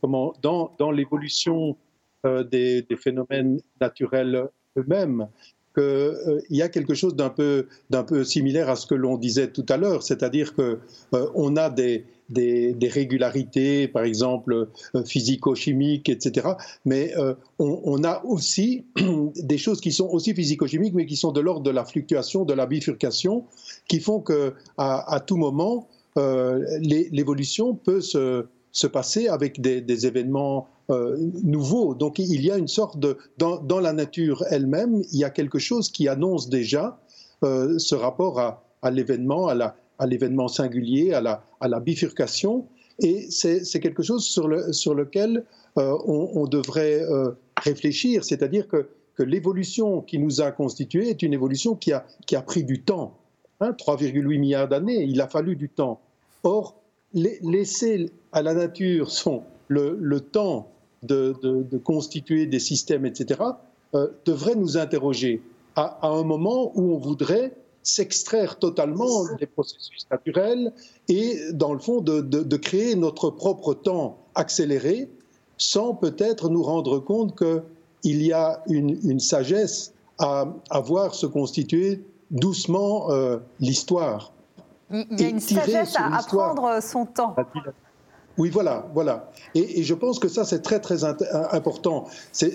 [0.00, 1.76] comment dans, dans l'évolution
[2.24, 5.28] des, des, phénomènes naturels eux-mêmes,
[5.74, 7.66] qu'il euh, y a quelque chose d'un peu,
[8.24, 10.78] similaire à ce que l'on disait tout à l'heure, c'est-à-dire qu'on
[11.14, 12.04] euh, a des,
[12.82, 16.48] régularités, par exemple euh, physico-chimiques, etc.
[16.84, 17.12] Mais
[17.58, 18.84] on, a aussi
[19.36, 22.54] des choses qui sont aussi physico-chimiques, mais qui sont de l'ordre de la fluctuation, de
[22.54, 23.44] la bifurcation,
[23.88, 31.16] qui font que à, tout moment, l'évolution peut se, se passer avec des, événements euh,
[31.44, 31.94] nouveau.
[31.94, 33.16] Donc il y a une sorte de...
[33.38, 36.98] Dans, la nature elle-même, il y a quelque chose qui annonce déjà
[37.44, 42.66] euh, ce rapport à, l'événement, à l'événement singulier, à la, bifurcation.
[42.98, 45.44] Et c'est quelque chose sur, le, sur lequel
[45.78, 47.02] euh, on, devrait
[47.56, 48.88] réfléchir, c'est-à-dire que,
[49.20, 53.16] l'évolution qui nous a constitués est une évolution qui a, qui a pris du temps.
[53.60, 56.00] 3,8 hein, milliards d'années, il a fallu du temps.
[56.42, 56.74] Or,
[57.14, 60.74] laisser à la nature son, le, le temps
[61.04, 63.40] de, constituer des systèmes, etc.,
[63.94, 65.42] euh, devrait nous interroger
[65.76, 70.72] à, un moment où on voudrait s'extraire totalement des processus naturels
[71.08, 75.08] et, dans le fond, de, créer notre propre temps accéléré
[75.58, 83.10] sans peut-être nous rendre compte qu'il y a une, sagesse à, voir se constituer doucement
[83.10, 84.33] euh, l'histoire.
[84.90, 87.34] Il y a une sagesse à prendre son temps.
[88.36, 89.30] Oui, voilà, voilà.
[89.54, 92.06] Et, je pense que ça, c'est très, très important.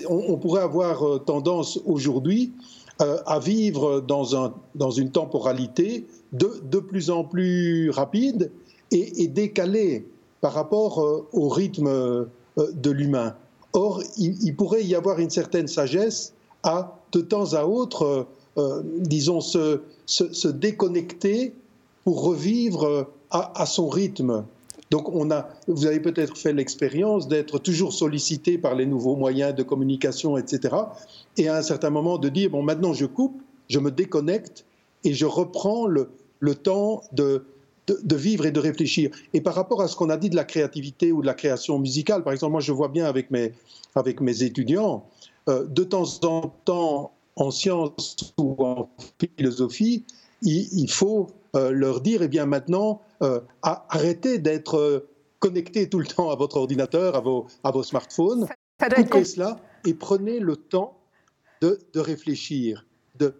[0.08, 2.52] On, on, pourrait avoir euh, tendance aujourd'hui
[3.00, 8.50] euh, à vivre dans, un, dans une temporalité de, de, plus en plus rapide
[8.90, 10.06] et, et décalée
[10.42, 13.34] par rapport euh, au rythme de l'humain.
[13.72, 18.26] Or, il, pourrait y avoir une certaine sagesse à, de temps à autre,
[18.98, 21.54] disons, se, se, déconnecter
[22.04, 24.44] pour revivre à, son rythme.
[24.90, 29.54] Donc, on a, vous avez peut-être fait l'expérience d'être toujours sollicité par les nouveaux moyens
[29.54, 30.74] de communication, etc.
[31.36, 34.64] Et à un certain moment de dire, bon, maintenant je coupe, je me déconnecte
[35.04, 36.10] et je reprends le,
[36.40, 37.44] le temps de,
[37.86, 39.10] de, vivre et de réfléchir.
[39.32, 41.78] Et par rapport à ce qu'on a dit de la créativité ou de la création
[41.78, 43.52] musicale, par exemple, moi je vois bien avec mes,
[43.94, 45.04] avec mes étudiants,
[45.48, 50.04] euh, de temps en temps, en sciences ou en philosophie,
[50.42, 55.06] il, faut euh, leur dire, eh bien maintenant, euh, arrêtez d'être
[55.38, 58.46] connectés tout le temps à votre ordinateur, à vos, à vos smartphones,
[58.78, 60.98] coupez cela et prenez le temps
[61.60, 62.86] de, de réfléchir.
[63.16, 63.34] De,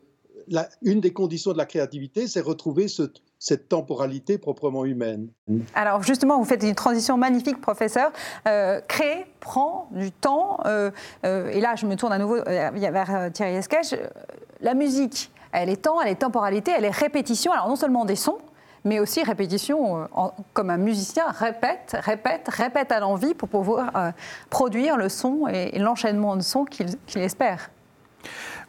[0.48, 3.02] la, une des conditions de la créativité, c'est retrouver ce,
[3.38, 5.28] cette temporalité proprement humaine.
[5.74, 8.12] Alors justement, vous faites une transition magnifique, professeur.
[8.46, 10.58] Euh, créer prend du temps.
[10.66, 10.90] Euh,
[11.24, 13.94] euh, et là, je me tourne à nouveau vers Thierry Esquèche.
[14.60, 17.52] La musique, elle est temps, elle est temporalité, elle est répétition.
[17.52, 18.38] Alors non seulement des sons,
[18.84, 20.08] mais aussi répétition,
[20.54, 24.12] comme un musicien répète, répète, répète à l'envie pour pouvoir
[24.48, 27.70] produire le son et, l'enchaînement de sons qu'il espère.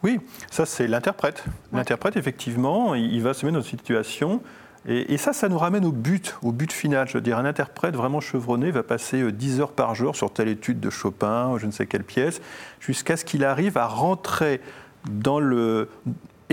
[0.02, 1.44] Oui, ça c'est l'interprète.
[1.72, 4.42] L'interprète, effectivement, il va se mettre dans une situation
[4.84, 7.06] et, ça, ça nous ramène au but, au but final.
[7.06, 10.32] Je veux dire, un interprète vraiment chevronné va passer 10 euh, heures par jour sur
[10.32, 12.40] telle étude de Chopin, je ne sais quelle pièce,
[12.80, 14.60] jusqu'à ce qu'il arrive à rentrer
[15.08, 15.88] dans le,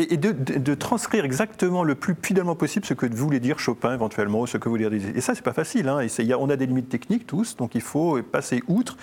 [0.03, 4.57] et, de, transcrire exactement le plus fidèlement possible ce que voulait dire Chopin éventuellement, ce
[4.57, 5.11] que voulait dire.
[5.15, 5.89] Et ça, c'est pas facile.
[5.89, 6.05] Hein.
[6.39, 8.97] On a des limites techniques tous, donc il faut passer outre.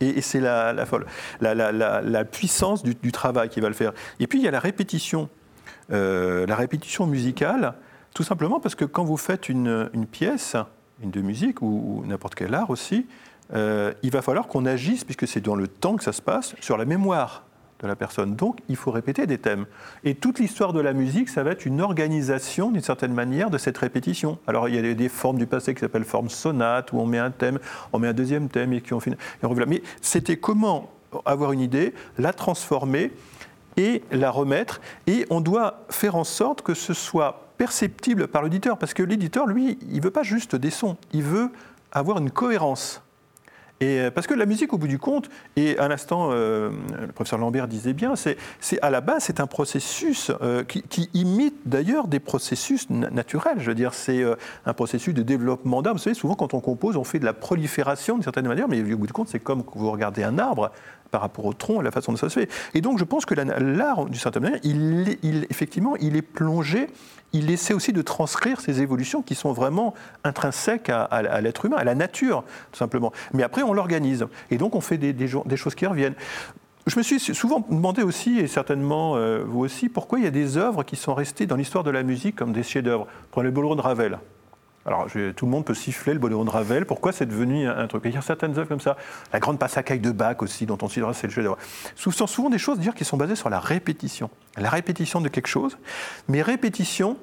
[0.00, 0.72] Et, c'est la,
[1.40, 3.92] la, la, puissance du, du, travail qui va le faire.
[4.18, 5.28] Et puis il y a la répétition,
[5.92, 7.74] euh, la répétition musicale.
[8.14, 10.56] Tout simplement parce que quand vous faites une, pièce,
[11.02, 13.06] une de musique ou, n'importe quel art aussi,
[13.54, 16.54] euh, il va falloir qu'on agisse, puisque c'est dans le temps que ça se passe,
[16.60, 17.44] sur la mémoire
[17.82, 18.36] de la personne.
[18.36, 19.66] Donc, il faut répéter des thèmes.
[20.04, 23.58] Et toute l'histoire de la musique, ça va être une organisation, d'une certaine manière, de
[23.58, 24.38] cette répétition.
[24.46, 27.18] Alors, il y a des, formes du passé qui s'appellent formes sonates, où on met
[27.18, 27.58] un thème,
[27.92, 29.16] on met un deuxième thème, et qui ont fini.
[29.66, 30.90] Mais c'était comment
[31.26, 33.12] avoir une idée, la transformer
[33.76, 34.80] et la remettre?
[35.06, 39.46] Et on doit faire en sorte que ce soit perceptible par l'auditeur, parce que l'éditeur,
[39.46, 41.50] lui, il veut pas juste des sons, il veut
[41.90, 43.02] avoir une cohérence.
[43.82, 47.38] Euh, parce que la musique, au bout du compte, et à l'instant, euh, le professeur
[47.38, 48.36] Lambert disait bien, c'est
[48.82, 53.58] à la base, c'est un processus euh, qui, imite d'ailleurs des processus naturels.
[53.58, 54.24] Je veux dire, c'est
[54.66, 55.94] un processus de développement d'âme.
[55.94, 58.80] Vous savez, souvent, quand on compose, on fait de la prolifération d'une certaine manière, mais
[58.92, 60.70] au bout du compte, c'est comme vous regardez un arbre
[61.12, 62.50] par rapport au tronc et la façon dont ça se fait.
[62.74, 66.88] Et donc, je pense que l'art, d'une certaine manière, il, effectivement, il est plongé
[67.34, 71.84] il essaie aussi de transcrire ces évolutions qui sont vraiment intrinsèques à, l'être humain, à
[71.84, 73.10] la nature, tout simplement.
[73.32, 74.26] Mais après, on l'organise.
[74.50, 76.14] Et donc, on fait des, choses qui reviennent.
[76.86, 80.30] Je me suis souvent demandé aussi, et certainement euh, vous aussi, pourquoi il y a
[80.30, 83.06] des œuvres qui sont restées dans l'histoire de la musique comme des chefs-d'œuvre.
[83.30, 84.18] Prenez le Boléro de Ravel.
[84.84, 86.86] Alors, tout le monde peut siffler le Boléro de Ravel.
[86.86, 88.02] Pourquoi c'est devenu un, truc?
[88.06, 88.96] Il y a certaines œuvres comme ça.
[89.32, 91.58] La Grande Passacaille de Bach aussi, dont on dira c'est le chef-d'œuvre.
[91.94, 94.28] Souvent, souvent des choses dire qui sont basées sur la répétition.
[94.56, 95.78] La répétition de quelque chose,
[96.28, 97.16] mais répétition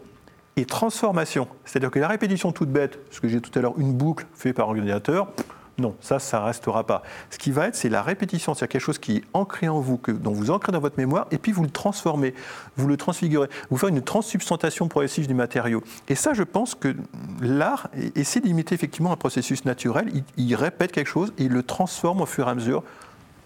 [0.56, 1.48] et transformation.
[1.66, 4.56] C'est-à-dire que la répétition toute bête, ce que j'ai tout à l'heure, une boucle faite
[4.56, 5.32] par ordinateur,
[5.80, 7.04] non, ça, ça ne restera pas.
[7.30, 9.98] Ce qui va être, c'est la répétition, c'est-à-dire quelque chose qui est ancré en vous,
[9.98, 12.34] que, dont vous ancrez dans votre mémoire, et puis vous le transformez,
[12.78, 15.84] vous le transfigurez, vous faites une transsubstantation progressive du matériau.
[16.08, 16.96] Et ça, je pense que
[17.42, 22.26] l'art essaie d'imiter effectivement un processus naturel, il, répète quelque chose il le transforme au
[22.26, 22.84] fur et à mesure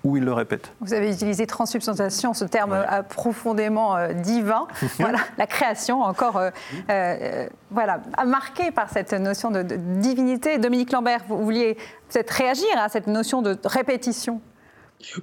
[0.03, 0.73] où il le répète.
[0.81, 4.67] Vous avez utilisé transsubstantiation, ce terme euh, profondément euh, divin.
[4.99, 6.41] voilà, la création, encore
[6.89, 10.57] euh, voilà, marquée par cette notion de, divinité.
[10.57, 11.77] Dominique Lambert, vous vouliez
[12.09, 14.41] peut-être réagir à cette notion de répétition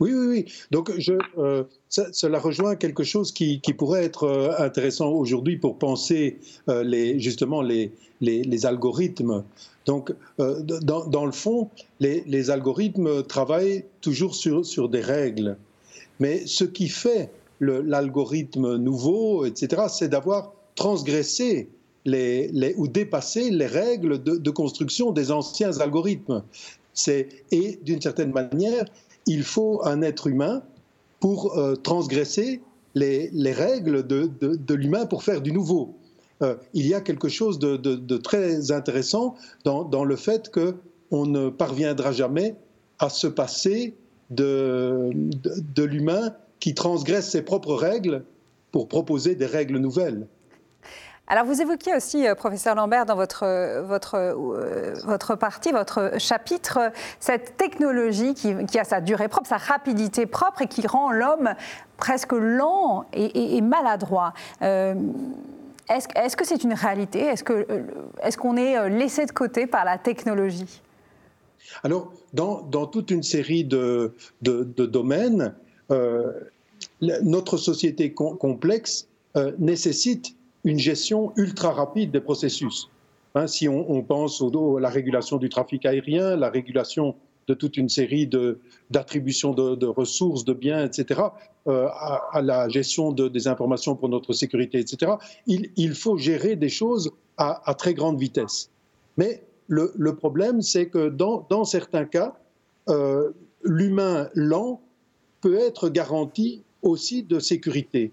[0.00, 0.44] oui, oui, oui.
[0.70, 1.14] Donc, je,
[1.88, 6.38] cela rejoint quelque chose qui, pourrait être intéressant aujourd'hui pour penser
[6.68, 9.44] les, justement les, les algorithmes
[9.86, 11.68] donc, euh, dans, le fond,
[12.00, 15.56] les, algorithmes travaillent toujours sur, des règles.
[16.20, 21.68] Mais ce qui fait l'algorithme nouveau, etc., c'est d'avoir transgressé
[22.06, 26.44] ou dépassé les règles de, construction des anciens algorithmes.
[27.08, 28.84] Et d'une certaine manière,
[29.26, 30.62] il faut un être humain
[31.20, 32.61] pour euh, transgresser
[32.94, 35.94] les, règles de l'humain pour faire du nouveau.
[36.42, 42.12] Euh, il y a quelque chose de, très intéressant dans, le fait qu'on ne parviendra
[42.12, 42.56] jamais
[42.98, 43.94] à se passer
[44.30, 45.11] de,
[45.78, 48.24] l'humain qui transgresse ses propres règles
[48.72, 50.26] pour proposer des règles nouvelles.
[51.30, 53.46] Alors vous évoquiez aussi, euh, professeur Lambert, dans votre,
[53.82, 56.90] votre, euh, votre partie, votre chapitre,
[57.20, 61.54] cette technologie qui, a sa durée propre, sa rapidité propre et qui rend l'homme
[61.98, 64.34] presque lent et, maladroit.
[64.62, 64.94] Euh,
[65.88, 67.20] est-ce que c'est une réalité?
[67.20, 67.44] Est-ce
[68.36, 70.82] qu'on est, est, laissé de côté par la technologie?
[71.84, 75.54] Alors, dans, dans, toute une série de, de, domaines,
[77.00, 79.06] notre société complexe
[79.58, 82.88] nécessite une gestion ultra rapide des processus.
[83.34, 87.14] Hein, si on, pense à la régulation du trafic aérien, la régulation
[87.46, 88.28] de toute une série
[88.90, 91.20] d'attributions de, ressources, de biens, etc.,
[91.66, 91.86] euh,
[92.32, 95.12] à, la gestion de, des informations pour notre sécurité, etc.,
[95.46, 98.70] il, faut gérer des choses à, très grande vitesse.
[99.16, 102.34] Mais le, problème, c'est que dans, dans, certains cas,
[102.88, 103.30] euh,
[103.62, 104.80] l'humain lent
[105.40, 108.12] peut être garanti aussi de sécurité.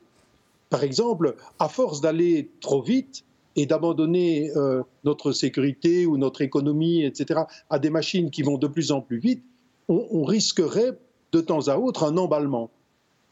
[0.70, 3.24] Par exemple, à force d'aller trop vite
[3.56, 8.68] et d'abandonner euh, notre sécurité ou notre économie, etc., à des machines qui vont de
[8.68, 9.44] plus en plus vite,
[9.90, 11.00] on, risquerait
[11.32, 12.70] de temps à autre un emballement.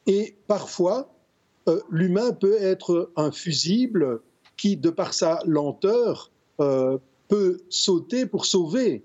[0.08, 1.13] Et parfois,
[1.67, 4.21] euh, l'humain peut être un fusible
[4.56, 9.04] qui, de par sa lenteur, euh, peut sauter pour sauver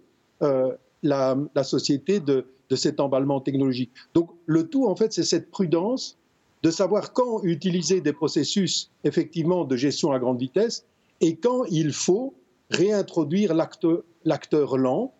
[1.02, 3.90] la, société de, de cet emballement technologique.
[4.14, 6.19] Donc le tout, en fait, c'est cette prudence
[6.62, 10.84] de savoir quand utiliser des processus effectivement de gestion à grande vitesse
[11.20, 12.34] et quand il faut
[12.70, 15.12] réintroduire l'acteur lent,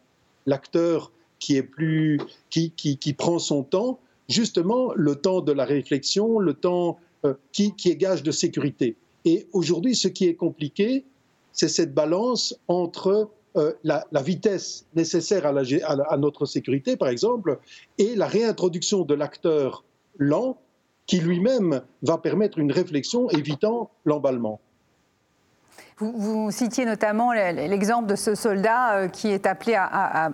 [0.46, 3.98] l'acteur qui est plus qui, qui, prend son temps,
[4.28, 8.96] justement le temps de la réflexion, le temps euh, qui, qui est gage de sécurité.
[9.24, 11.04] Et aujourd'hui, ce qui est compliqué,
[11.52, 17.58] c'est cette balance entre euh, la, vitesse nécessaire à, notre sécurité, par exemple,
[17.98, 19.84] et la réintroduction de l'acteur
[20.18, 20.58] lent
[21.06, 24.60] qui lui-même va permettre une réflexion évitant l'emballement.
[26.00, 30.30] Vous, citiez notamment l'exemple de ce soldat euh, qui est appelé à,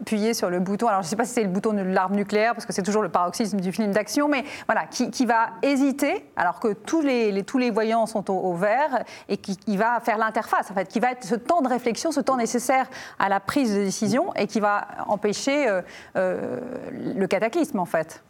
[0.00, 0.88] appuyer sur le bouton.
[0.88, 2.82] Alors, je ne sais pas si c'est le bouton de l'arme nucléaire, parce que c'est
[2.82, 7.42] toujours le paroxysme du film d'action, mais voilà, qui, va hésiter, alors que tous les,
[7.42, 11.12] tous les voyants sont au, vert, et qui, va faire l'interface, en fait, qui va
[11.12, 14.60] être ce temps de réflexion, ce temps nécessaire à la prise de décision, et qui
[14.60, 15.82] va empêcher euh,
[16.16, 16.60] euh,
[16.92, 18.22] le cataclysme, en fait.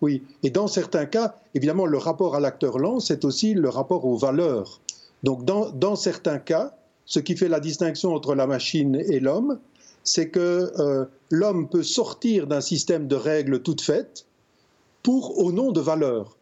[0.00, 4.04] Oui, et dans certains cas, évidemment, le rapport à l'acteur lent, c'est aussi le rapport
[4.06, 4.80] aux valeurs.
[5.22, 9.58] Donc, dans, certains cas, ce qui fait la distinction entre la machine et l'homme,
[10.02, 14.24] c'est que euh, l'homme peut sortir d'un système de règles toutes faites
[15.02, 16.38] pour, au nom de valeurs,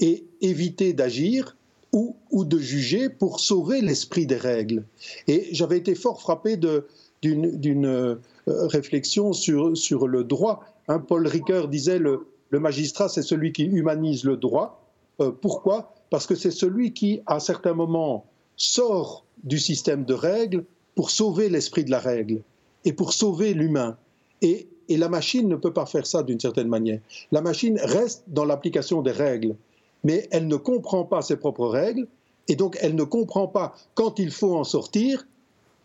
[0.00, 1.56] et éviter d'agir
[1.92, 4.84] ou, de juger pour sauver l'esprit des règles.
[5.26, 8.16] Et j'avais été fort frappé d'une euh,
[8.46, 10.64] réflexion sur, le droit.
[10.88, 14.82] Hein, Paul Ricoeur disait le, le magistrat, c'est celui qui humanise le droit.
[15.20, 15.94] Euh, pourquoi?
[16.10, 21.48] Parce que c'est celui qui, à certains moments, sort du système de règles pour sauver
[21.48, 22.42] l'esprit de la règle
[22.84, 23.96] et pour sauver l'humain.
[24.42, 27.00] Et, la machine ne peut pas faire ça d'une certaine manière.
[27.30, 29.54] La machine reste dans l'application des règles,
[30.02, 32.08] mais elle ne comprend pas ses propres règles,
[32.48, 35.26] et donc elle ne comprend pas quand il faut en sortir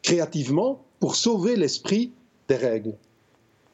[0.04, 2.14] créativement pour sauver l'esprit
[2.48, 2.96] des règles.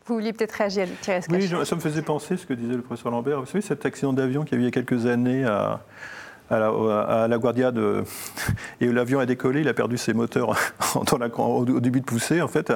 [0.09, 3.11] Vous vouliez peut-être réagir, Thierry Oui, ça me faisait penser ce que disait le professeur
[3.11, 3.41] Lambert.
[3.41, 5.81] Vous savez, cet accident d'avion qu'il y a eu il y a quelques années à,
[6.49, 8.03] à la, Guardia de...
[8.81, 10.57] et l'avion a décollé, il a perdu ses moteurs
[11.37, 12.73] au début de poussée en fait.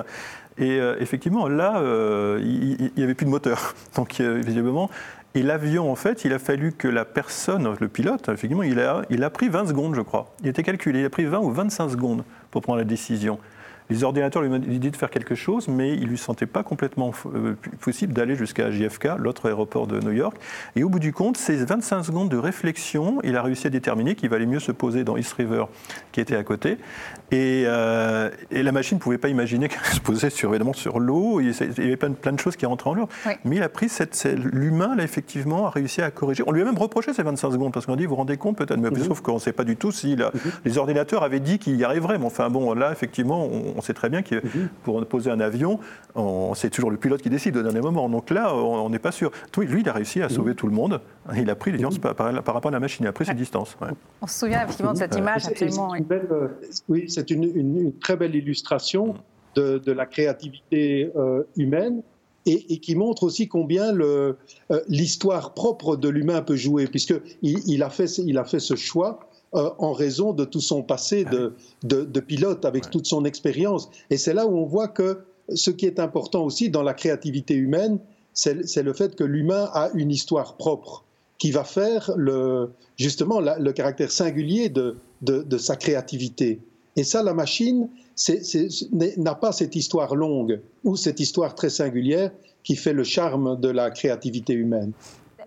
[0.60, 3.74] Et euh, effectivement, là, euh, il n'y avait plus de moteur.
[3.96, 4.92] Donc, euh, visiblement,
[5.34, 9.02] et l'avion, en fait, il a fallu que la personne, le pilote, effectivement, il a,
[9.10, 10.36] il a pris 20 secondes, je crois.
[10.44, 13.40] Il était calculé, il a pris 20 ou 25 secondes pour prendre la décision.
[13.94, 16.64] Les ordinateurs lui ont dit de faire quelque chose, mais il ne lui sentait pas
[16.64, 20.36] complètement euh, possible d'aller jusqu'à JFK, l'autre aéroport de New York.
[20.76, 24.16] Et au bout du compte, ces 25 secondes de réflexion, il a réussi à déterminer
[24.16, 25.66] qu'il valait mieux se poser dans East River,
[26.12, 26.80] qui était à côté.
[27.30, 31.40] Et, euh, la machine ne pouvait pas imaginer qu'elle se posait sur, évidemment sur l'eau.
[31.40, 33.10] Il y avait plein, plein, de choses qui rentraient en l'eau.
[33.46, 34.28] Mais il a pris cette.
[34.42, 36.44] L'humain, là, effectivement, a réussi à corriger.
[36.48, 38.58] On lui a même reproché ces 25 secondes, parce qu'on dit, vous vous rendez compte
[38.58, 39.04] peut-être, mais mhm.
[39.04, 40.32] sauf qu'on ne sait pas du tout si mhm.
[40.66, 42.18] les ordinateurs avaient dit qu'il y arriverait.
[42.18, 44.70] Mais enfin, bon, là, effectivement, on, on sait très bien que mhm.
[44.84, 45.80] pour poser un avion,
[46.56, 48.10] c'est toujours le pilote qui décide au dernier moment.
[48.10, 49.32] Donc là, on n'est pas sûr.
[49.58, 50.56] Lui, il a réussi à sauver mhm.
[50.56, 51.02] tout le monde.
[51.36, 53.06] Il a pris les distances par, rapport à la machine.
[53.06, 53.78] Il a pris ses distances.
[54.22, 55.94] On se souvient effectivement de cette image, absolument.
[56.12, 56.48] Euh,
[56.90, 59.16] oui, c'est une, très belle illustration
[59.56, 62.02] de, la créativité euh, humaine.
[62.46, 64.34] Et, qui montre aussi combien euh,
[64.90, 69.22] l'histoire propre de l'humain peut jouer, puisqu'il il a, fait, il a fait ce choix
[69.56, 73.90] euh, en raison de tout son passé de, de, pilote, avec toute son expérience.
[74.10, 75.20] Et c'est là où on voit que
[75.54, 78.00] ce qui est important aussi dans la créativité humaine,
[78.34, 81.04] c'est le fait que l'humain a une histoire propre
[81.38, 86.60] qui va faire le, justement le caractère singulier de, de, sa créativité.
[86.96, 87.90] Et ça, la machine
[89.18, 92.32] n'a pas cette histoire longue ou cette histoire très singulière
[92.64, 94.94] qui fait le charme de la créativité humaine.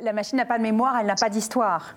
[0.00, 1.96] La machine n'a pas de mémoire, elle n'a pas d'histoire.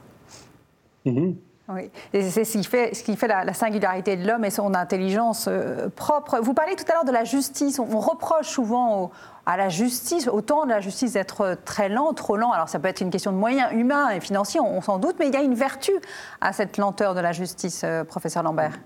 [1.06, 1.36] Mm-hmm.
[1.72, 6.40] Oui, c'est ce qui fait, la, singularité de l'homme et son intelligence euh, propre.
[6.42, 7.78] Vous parlez tout à l'heure de la justice.
[7.78, 9.12] On, reproche souvent
[9.46, 12.52] à la justice, autant de la justice d'être très lent, trop lent.
[12.52, 15.28] Alors ça peut être une question de moyens humains et financiers, on, s'en doute, mais
[15.28, 15.92] il y a une vertu
[16.42, 18.80] à cette lenteur de la justice, euh, professeur Lambert.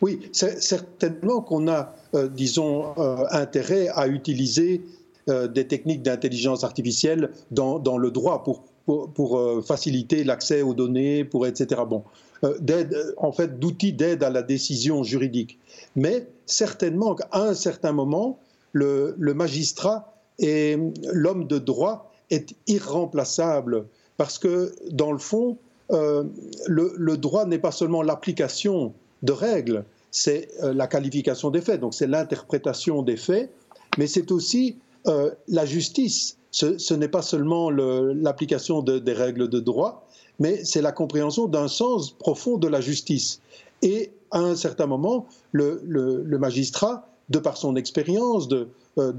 [0.00, 2.94] Oui, certainement qu'on a, euh, disons,
[3.30, 4.82] intérêt à utiliser
[5.28, 11.24] des techniques d'intelligence artificielle dans, dans, le droit pour pour, euh, faciliter l'accès aux données,
[11.24, 11.82] pour etc.
[11.88, 12.02] Bon,
[12.44, 15.58] euh, en fait, d'outils d'aide à la décision juridique.
[15.96, 18.38] Mais certainement qu'à un certain moment,
[18.72, 20.76] le, magistrat et
[21.12, 25.58] l'homme de droit est irremplaçable parce que, dans le fond,
[25.90, 26.24] euh,
[26.66, 28.92] le, droit n'est pas seulement l'application
[29.22, 33.50] de règles, c'est la qualification des faits, donc c'est l'interprétation des faits,
[33.96, 40.06] mais c'est aussi la justice ce, n'est pas seulement l'application des règles de droit,
[40.38, 43.40] mais c'est la compréhension d'un sens profond de la justice.
[43.80, 49.12] Et à un certain moment, le, magistrat, de par son expérience, de, euh,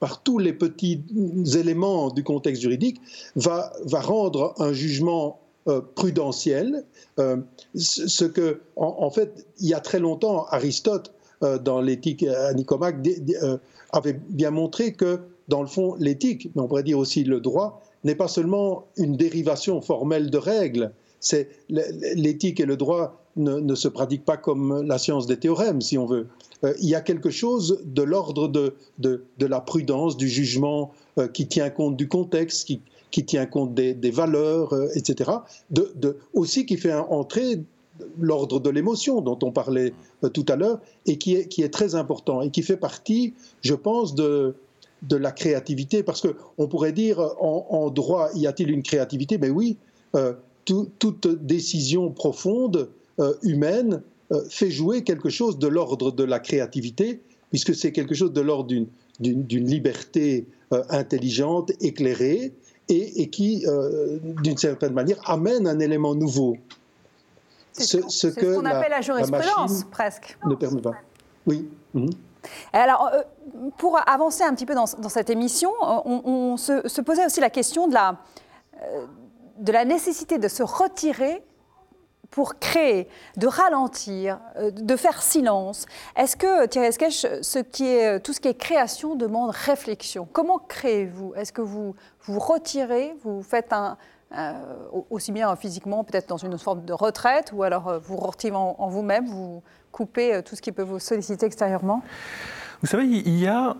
[0.00, 1.02] par, tous les petits
[1.54, 3.00] éléments du contexte juridique,
[3.36, 6.84] va, rendre un jugement euh, prudentiel.
[7.18, 7.38] Euh,
[7.74, 11.12] ce que, en, fait, il y a très longtemps, Aristote,
[11.62, 12.96] dans l'éthique à Nicomaque,
[13.92, 17.82] avait bien montré que dans le fond, l'éthique, mais on pourrait dire aussi le droit,
[18.04, 20.92] n'est pas seulement une dérivation formelle de règles.
[21.20, 25.98] C'est l'éthique et le droit ne, se pratiquent pas comme la science des théorèmes, si
[25.98, 26.28] on veut.
[26.64, 31.28] Euh, il y a quelque chose de l'ordre de, de, la prudence, du jugement, euh,
[31.28, 32.80] qui tient compte du contexte, qui,
[33.10, 35.30] qui tient compte des, valeurs, euh, etc.
[35.70, 37.62] De, aussi qui fait entrer
[38.18, 39.94] l'ordre de l'émotion dont on parlait
[40.32, 43.74] tout à l'heure et qui est, qui est très important et qui fait partie, je
[43.74, 44.56] pense, de,
[45.08, 49.38] de la créativité, parce qu'on pourrait dire en, droit, y a-t-il une créativité?
[49.38, 49.76] Mais oui,
[50.14, 52.88] euh, toute décision profonde,
[53.20, 58.14] euh, humaine, euh, fait jouer quelque chose de l'ordre de la créativité, puisque c'est quelque
[58.14, 58.68] chose de l'ordre
[59.20, 60.46] d'une liberté
[60.88, 62.52] intelligente, éclairée,
[62.88, 63.64] et, qui,
[64.42, 66.56] d'une certaine manière, amène un élément nouveau.
[67.72, 70.36] C'est ce, que qu'on appelle la jurisprudence, presque.
[70.46, 70.94] Ne permet pas.
[71.46, 71.68] Oui.
[71.94, 72.10] Mhm.
[72.72, 73.22] Alors, euh,
[73.78, 77.88] pour avancer un petit peu dans, cette émission, euh, on, se, posait aussi la question
[77.88, 78.16] de la,
[78.82, 79.06] euh,
[79.58, 81.44] de la nécessité de se retirer
[82.30, 85.86] pour créer, de ralentir, de faire silence.
[86.16, 90.26] Est-ce que, Thierry Esquèche, tout ce qui est création demande réflexion?
[90.32, 91.32] Comment créez-vous?
[91.36, 93.96] Est-ce que vous vous retirez, vous faites un,
[95.10, 99.26] aussi bien physiquement, peut-être dans une forme de retraite, ou alors vous retirez en, vous-même,
[99.26, 102.02] vous couper tout ce qui peut vous solliciter extérieurement?
[102.80, 103.76] Vous savez, il y a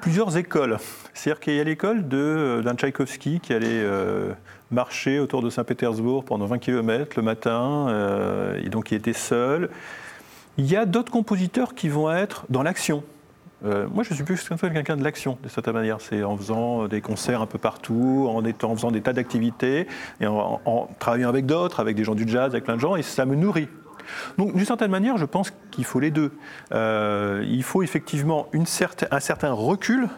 [0.00, 0.78] plusieurs écoles.
[1.12, 4.32] C'est-à-dire qu'il y a l'école d'un Tchaïkovski qui allait euh,
[4.70, 9.70] marcher autour de Saint-Pétersbourg pendant 20 km le matin, euh, et donc il était seul.
[10.56, 13.02] Il y a d'autres compositeurs qui vont être dans l'action.
[13.64, 16.00] Euh, moi, je suis plus quelqu'un de l'action, de cette manière.
[16.00, 19.86] C'est en faisant des concerts un peu partout, en, étant, en faisant des tas d'activités,
[20.20, 23.02] et en travaillant avec d'autres, avec des gens du jazz, avec plein de gens, et
[23.02, 23.68] ça me nourrit.
[24.38, 26.32] Donc d'une certaine manière, je pense qu'il faut les deux.
[26.72, 28.66] Euh, il faut effectivement une
[29.10, 30.08] un certain recul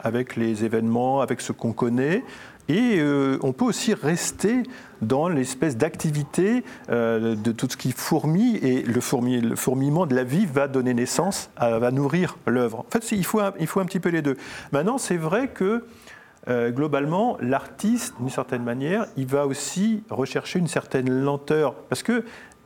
[0.00, 2.24] avec les événements, avec ce qu'on connaît,
[2.68, 4.62] et euh, on peut aussi rester
[5.02, 9.00] dans l'espèce d'activité euh, de tout ce qui fourmille, et le,
[9.40, 12.80] le, fourmillement de la vie va donner naissance, va nourrir l'œuvre.
[12.80, 14.36] En fait, il faut, un, il faut un petit peu les deux.
[14.72, 15.84] Maintenant, c'est vrai que
[16.46, 22.24] globalement, l'artiste, d'une certaine manière, il va aussi rechercher une certaine lenteur, parce que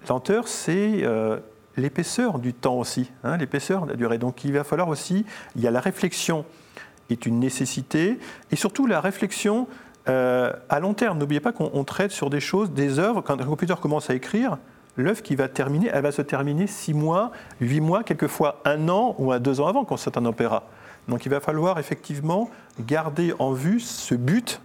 [0.08, 1.38] lenteur, c'est euh,
[1.76, 4.18] l'épaisseur du temps aussi, hein, l'épaisseur de la durée.
[4.18, 5.24] Donc il va falloir aussi,
[5.56, 6.44] il y a la réflexion
[7.10, 8.18] est une nécessité,
[8.50, 9.66] et surtout la réflexion
[10.08, 11.18] euh, à long terme.
[11.18, 14.58] N'oubliez pas qu'on traite sur des choses, des œuvres, quand un computer commence à écrire,
[14.96, 17.30] l'œuvre qui va terminer, elle va se terminer six mois,
[17.60, 20.64] huit mois, quelquefois un an ou un deux ans avant quand c'est un opéra.
[21.08, 22.50] Donc il va falloir effectivement
[22.80, 24.60] garder en vue ce but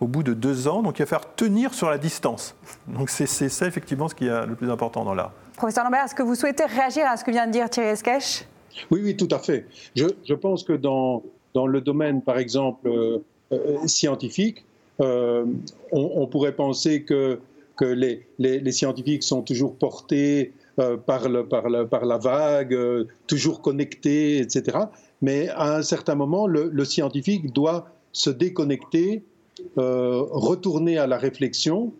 [0.00, 0.82] au bout de deux ans.
[0.82, 2.54] Donc il va falloir tenir sur la distance.
[2.86, 5.32] Donc c'est ça effectivement ce qui est le plus important dans l'art.
[5.56, 8.44] Professeur Lambert, est-ce que vous souhaitez réagir à ce que vient de dire Thierry Esquèche?
[8.92, 9.66] Oui, oui, tout à fait.
[9.96, 13.18] Je, je, pense que dans, dans le domaine, par exemple, euh,
[13.50, 14.64] euh, scientifique,
[15.00, 15.44] euh,
[15.92, 17.38] on, pourrait penser que,
[17.80, 20.52] les, scientifiques sont toujours portés
[21.06, 22.76] par, le, par, la vague,
[23.26, 24.78] toujours connectés, etc.
[25.22, 29.22] Mais à un certain moment, le, scientifique doit se déconnecter
[29.76, 31.92] retourner à la réflexion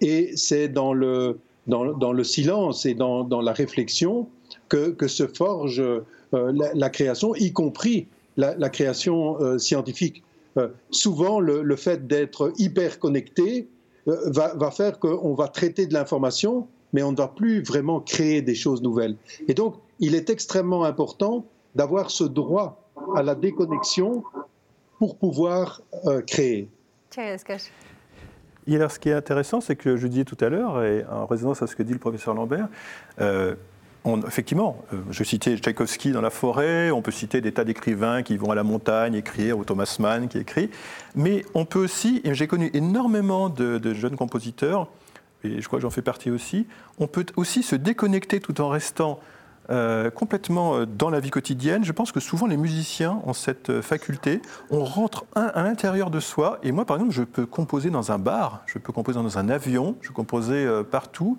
[0.00, 1.38] et c'est dans le,
[2.22, 4.28] silence et dans, la réflexion
[4.68, 5.82] que se forge
[6.32, 10.23] la, création, y compris la, création scientifique.
[10.90, 13.68] Souvent, le, le fait d'être hyper connecté
[14.06, 18.40] va, va faire qu'on va traiter de l'information mais on ne va plus vraiment créer
[18.40, 19.16] des choses nouvelles.
[19.48, 21.44] Et donc, il est extrêmement important
[21.74, 24.22] d'avoir ce droit à la déconnexion
[24.98, 26.68] pour pouvoir euh, créer.
[28.66, 31.26] Et alors, ce qui est intéressant, c'est que je disais tout à l'heure, et en
[31.26, 32.68] résonance à ce que dit le professeur Lambert,
[33.20, 33.56] euh,
[34.26, 38.36] effectivement, euh, je citais Tchaïkovski dans la forêt, on peut citer des tas d'écrivains qui
[38.36, 40.70] vont à la montagne écrire, ou Thomas Mann qui écrit,
[41.14, 44.88] mais on peut aussi, et j'ai connu énormément de jeunes compositeurs
[45.44, 46.66] et je crois que j'en fais partie aussi,
[46.98, 49.20] on peut aussi se déconnecter tout en restant
[49.70, 51.84] euh, complètement euh, dans la vie quotidienne.
[51.84, 54.42] Je pense que souvent les musiciens ont cette faculté.
[54.70, 56.58] On rentre à l'intérieur de soi.
[56.62, 59.48] Et moi, par exemple, je peux composer dans un bar, je peux composer dans un
[59.48, 61.38] avion, je peux composer partout.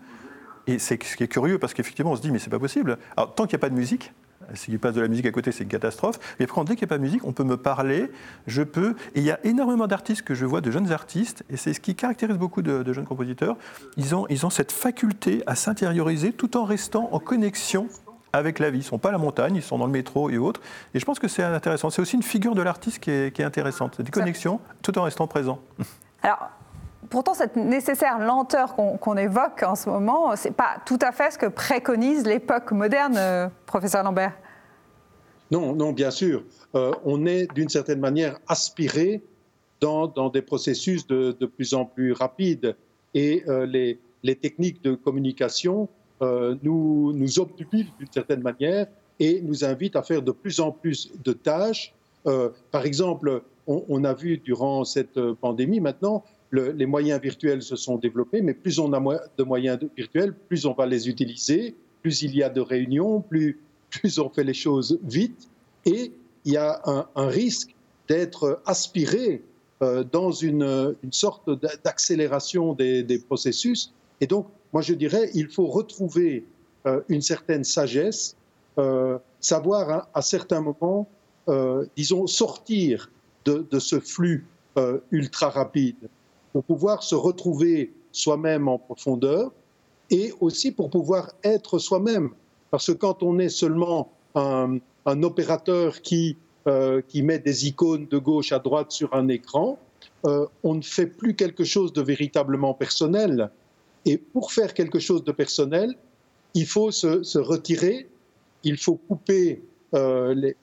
[0.67, 2.97] Et c'est ce qui est curieux parce qu'effectivement, on se dit, mais c'est pas possible.
[3.15, 4.11] Alors, tant qu'il n'y a pas de musique,
[4.53, 6.19] s'il passe de la musique à côté, c'est une catastrophe.
[6.39, 8.11] Mais après, dès qu'il n'y a pas de musique, on peut me parler,
[8.47, 8.95] je peux.
[9.15, 11.79] Et il y a énormément d'artistes que je vois, de jeunes artistes, et c'est ce
[11.79, 13.57] qui caractérise beaucoup de, jeunes compositeurs.
[13.97, 17.87] Ils ont, ils ont cette faculté à s'intérioriser tout en restant en connexion
[18.33, 18.79] avec la vie.
[18.79, 20.61] Ils ne sont pas à la montagne, ils sont dans le métro et autres.
[20.93, 21.89] Et je pense que c'est intéressant.
[21.89, 24.01] C'est aussi une figure de l'artiste qui est, qui est intéressante.
[24.01, 25.59] Des connexions tout en restant présent.
[26.21, 26.49] Alors,
[27.15, 31.31] pourtant, cette nécessaire lenteur qu'on évoque en ce moment, ce n'est pas tout à fait
[31.31, 34.33] ce que préconise l'époque moderne, euh, professeur Lambert.
[35.49, 36.43] Non, non, bien sûr.
[36.75, 39.23] Euh, on est d'une certaine manière aspiré
[39.79, 42.75] dans, des processus de, plus en plus rapides.
[43.13, 45.87] Et euh, les, techniques de communication
[46.19, 48.87] nous, nous d'une certaine manière
[49.21, 51.93] et nous invitent à faire de plus en plus de tâches.
[52.71, 56.23] par exemple, on, a vu durant cette pandémie maintenant
[56.55, 60.73] les moyens virtuels se sont développés, mais plus on a de moyens virtuels, plus on
[60.73, 63.59] va les utiliser, plus il y a de réunions, plus,
[64.19, 65.49] on fait les choses vite,
[65.85, 66.11] et
[66.45, 66.81] il y a
[67.15, 67.75] un, risque
[68.07, 69.41] d'être aspiré
[69.81, 71.49] euh, dans une, sorte
[71.83, 73.91] d'accélération des, processus.
[74.21, 76.45] Et donc, moi je dirais, il faut retrouver
[76.85, 78.35] euh, une certaine sagesse,
[78.77, 81.07] euh, savoir à, certains moments,
[81.95, 83.11] disons, sortir
[83.45, 84.45] de, de ce flux
[85.11, 85.95] ultra rapide
[86.55, 89.51] pour pouvoir se retrouver soi-même en profondeur
[90.09, 92.29] et aussi pour pouvoir être soi-même.
[92.71, 96.37] Parce que quand on est seulement un, opérateur qui,
[96.67, 99.77] euh, qui met des icônes de gauche à droite sur un écran,
[100.25, 103.51] euh, on ne fait plus quelque chose de véritablement personnel.
[104.05, 105.93] Et pour faire quelque chose de personnel,
[106.53, 108.07] il faut se, retirer,
[108.63, 109.61] il faut couper
[109.93, 110.53] euh,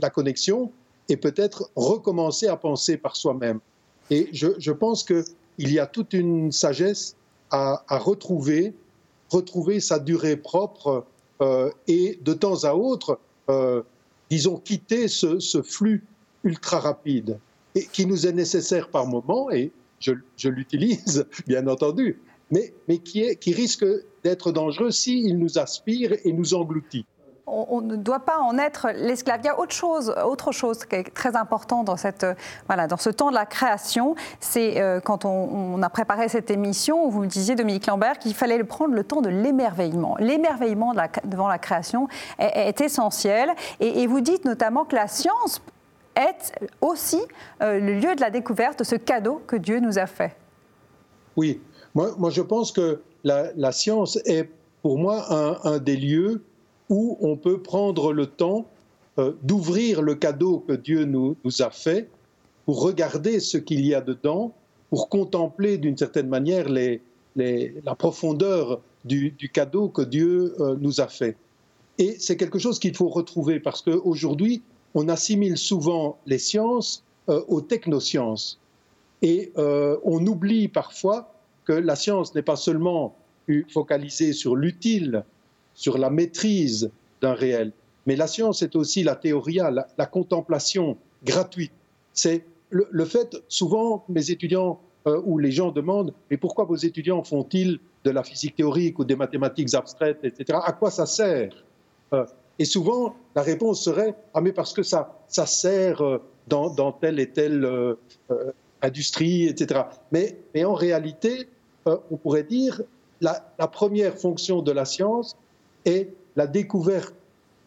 [0.00, 0.70] la connexion
[1.08, 3.58] et peut-être recommencer à penser par soi-même.
[4.10, 5.24] Et je, je pense que
[5.60, 7.16] il y a toute une sagesse
[7.50, 8.72] à, retrouver,
[9.28, 11.04] retrouver sa durée propre
[11.42, 13.18] euh, et de temps à autre,
[13.50, 13.82] euh,
[14.30, 16.02] disons, quitter ce, flux
[16.44, 17.38] ultra rapide
[17.74, 20.12] et qui nous est nécessaire par moment, et je,
[20.48, 22.18] l'utilise bien entendu,
[22.50, 23.84] mais, qui risque
[24.24, 27.04] d'être dangereux s'il nous aspire et nous engloutit
[27.50, 29.40] on, ne doit pas en être l'esclave.
[29.42, 32.26] Il y a autre chose, autre chose qui est très important dans, cette,
[32.66, 34.14] voilà, dans ce temps de la création.
[34.40, 38.62] C'est euh, quand on, a préparé cette émission, vous me disiez, Dominique Lambert, qu'il fallait
[38.64, 40.16] prendre le temps de l'émerveillement.
[40.18, 40.94] L'émerveillement
[41.24, 43.50] devant la création est, essentiel.
[43.80, 45.62] Et, vous dites notamment que la science
[46.16, 47.20] est aussi
[47.62, 50.36] euh, le lieu de la découverte de ce cadeau que Dieu nous a fait.
[51.36, 51.60] Oui,
[51.94, 54.50] moi, je pense que la, science est
[54.82, 55.24] pour moi
[55.64, 56.42] un des lieux
[56.90, 58.66] où on peut prendre le temps
[59.18, 62.08] euh, d'ouvrir le cadeau que Dieu nous, a fait
[62.66, 64.52] pour regarder ce qu'il y a dedans,
[64.90, 71.36] pour contempler d'une certaine manière la profondeur du, cadeau que Dieu euh, nous a fait.
[71.98, 74.62] Et c'est quelque chose qu'il faut retrouver parce qu'aujourd'hui,
[74.94, 78.58] on assimile souvent les sciences euh, aux technosciences.
[79.22, 81.34] Et on oublie parfois
[81.66, 83.14] que la science n'est pas seulement
[83.68, 85.24] focalisée sur l'utile,
[85.80, 86.90] sur la maîtrise
[87.22, 87.72] d'un réel.
[88.04, 91.72] Mais la science est aussi la théoria, la, contemplation gratuite.
[92.12, 97.24] C'est le, fait, souvent, mes étudiants euh, ou les gens demandent Mais pourquoi vos étudiants
[97.24, 100.58] font-ils de la physique théorique ou des mathématiques abstraites, etc.
[100.62, 101.64] À quoi ça sert?
[102.12, 102.26] Euh,
[102.58, 107.18] Et souvent, la réponse serait Ah, mais parce que ça, ça sert euh, dans, telle
[107.20, 107.96] et telle
[108.82, 109.80] industrie, etc.
[110.12, 111.48] Mais, en réalité,
[111.86, 112.82] on pourrait dire
[113.22, 115.36] la première fonction de la science,
[115.84, 117.14] et la découverte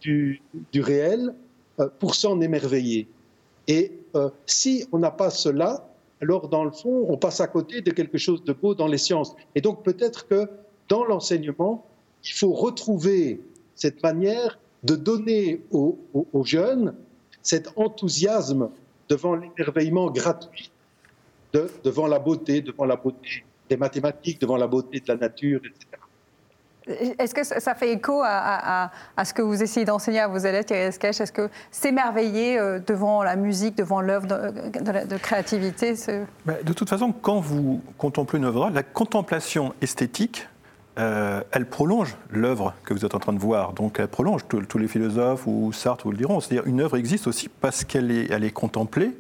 [0.02, 0.42] du,
[0.76, 1.34] réel
[1.80, 3.08] euh, pour s'en émerveiller.
[3.68, 5.90] Et euh, si on n'a pas cela,
[6.22, 8.98] alors dans le fond, on passe à côté de quelque chose de beau dans les
[8.98, 9.36] sciences.
[9.56, 10.50] Et donc peut-être que
[10.90, 11.86] dans l'enseignement,
[12.24, 13.42] il faut retrouver
[13.76, 15.98] cette manière de donner aux,
[16.44, 16.94] jeunes
[17.42, 18.70] cet enthousiasme
[19.10, 20.72] devant l'émerveillement gratuit,
[21.84, 26.03] devant la beauté, devant la beauté des mathématiques, devant la beauté de la nature, etc.
[26.88, 28.92] Est-ce que ça fait écho à,
[29.24, 31.22] ce que vous essayez d'enseigner à vos élèves, Thierry Esquèche?
[31.22, 35.96] Est-ce que s'émerveiller euh, devant la musique, devant l'œuvre de, créativité
[36.46, 40.48] bah, De toute façon, quand vous contemplez une œuvre, la contemplation esthétique,
[41.00, 43.74] euh, elle prolonge l'œuvre que vous êtes en train de voir.
[43.74, 46.40] Donc elle prolonge, tous les philosophes ou Sartre vous le diront.
[46.40, 49.12] C'est-à-dire une œuvre existe aussi parce qu'elle est, elle est contemplée.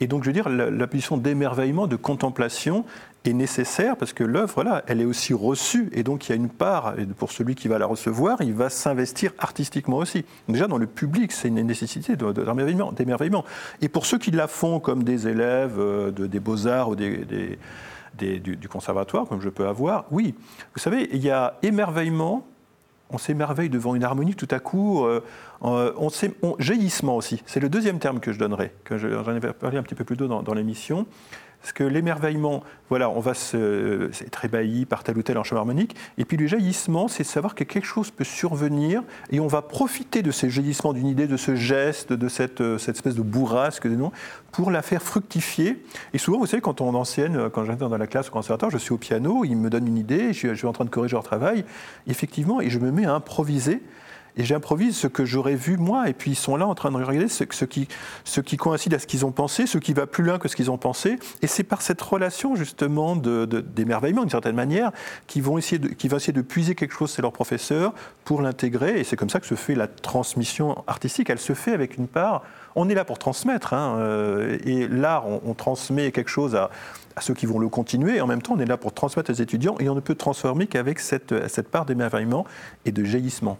[0.00, 2.84] Et donc, je veux dire, la, la position d'émerveillement, de contemplation,
[3.24, 6.36] est nécessaire parce que l'œuvre, là, elle est aussi reçue et donc il y a
[6.36, 10.24] une part, pour celui qui va la recevoir, il va s'investir artistiquement aussi.
[10.48, 13.44] Déjà dans le public, c'est une nécessité d'émerveillement.
[13.80, 17.58] Et pour ceux qui la font comme des élèves euh, de, des beaux-arts ou des,
[18.18, 20.34] du, conservatoire, comme je peux avoir, oui,
[20.74, 22.46] vous savez, il y a émerveillement,
[23.10, 25.22] on s'émerveille devant une harmonie, tout à coup, euh,
[25.64, 26.08] euh, on,
[26.42, 27.42] on, jaillissement aussi.
[27.46, 30.26] C'est le deuxième terme que je donnerai, j'en ai parlé un petit peu plus tôt
[30.26, 31.06] dans l'émission.
[31.60, 35.96] Parce que l'émerveillement, voilà, on va se, être ébahi par tel ou tel enchaînement harmonique.
[36.16, 40.22] Et puis le jaillissement, c'est savoir que quelque chose peut survenir et on va profiter
[40.22, 44.12] de ces jaillissements, d'une idée, de ce geste, de cette, euh, espèce de bourrasque, non,
[44.52, 45.82] pour la faire fructifier.
[46.14, 48.78] Et souvent, vous savez, quand on enseigne, quand j'interviens dans la classe au conservatoire, je
[48.78, 51.24] suis au piano, il me donne une idée, je suis en train de corriger leur
[51.24, 51.64] travail,
[52.06, 53.82] effectivement, et je me mets à improviser
[54.36, 56.96] et j'improvise ce que j'aurais vu moi, et puis ils sont là en train de
[56.96, 60.48] regarder ce, qui, coïncide à ce qu'ils ont pensé, ce qui va plus loin que
[60.48, 64.92] ce qu'ils ont pensé, et c'est par cette relation justement d'émerveillement, d'une certaine manière,
[65.26, 67.92] qu'ils vont essayer de, puiser quelque chose chez leur professeur
[68.24, 71.30] pour l'intégrer, et c'est comme ça que se fait la transmission artistique.
[71.30, 72.42] Elle se fait avec une part,
[72.76, 76.70] on est là pour transmettre, hein, euh, et l'art, on, transmet quelque chose à,
[77.20, 78.16] ceux qui vont le continuer.
[78.16, 80.14] Et en même temps, on est là pour transmettre aux étudiants et on ne peut
[80.14, 82.46] transformer qu'avec cette part d'émerveillement
[82.84, 83.58] et de jaillissement.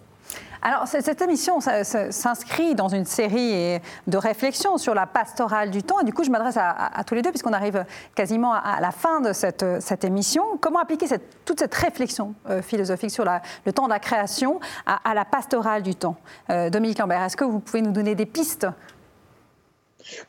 [0.61, 6.01] Alors, cette émission s'inscrit dans une série de réflexions sur la pastorale du temps.
[6.01, 7.85] Et du coup, je m'adresse à, tous les deux, puisqu'on arrive
[8.15, 10.43] quasiment à la fin de cette, émission.
[10.61, 11.07] Comment appliquer
[11.45, 15.95] toute cette réflexion euh, philosophique sur le temps de la création à, la pastorale du
[15.95, 16.17] temps?
[16.51, 18.67] Euh, Dominique Lambert, est-ce que vous pouvez nous donner des pistes?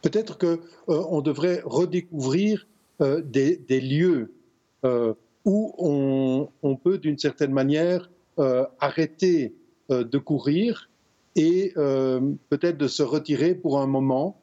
[0.01, 0.59] Peut-être qu'on
[0.89, 2.67] euh, devrait redécouvrir
[2.99, 4.34] des, lieux
[5.45, 8.09] où on, peut, d'une certaine manière,
[8.80, 9.55] arrêter
[9.89, 10.89] de courir
[11.35, 12.19] et euh,
[12.49, 14.37] peut-être de se retirer pour un moment,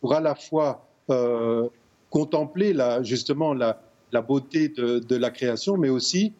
[0.00, 1.68] pour à la fois euh,
[2.10, 3.80] contempler justement la,
[4.12, 6.32] la beauté de, la création, mais aussi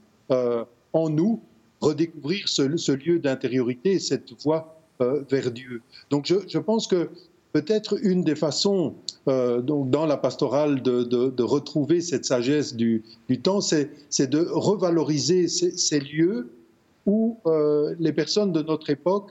[0.93, 1.41] en nous
[1.81, 5.83] redécouvrir ce, lieu d'intériorité, cette voie vers Dieu.
[6.11, 7.11] Donc je, pense que
[7.53, 8.95] peut-être une des façons
[9.27, 13.05] donc dans la pastorale de, retrouver cette sagesse du,
[13.43, 13.91] temps, c'est
[14.31, 16.51] de revaloriser ces lieux
[17.11, 19.31] où euh, les personnes de notre époque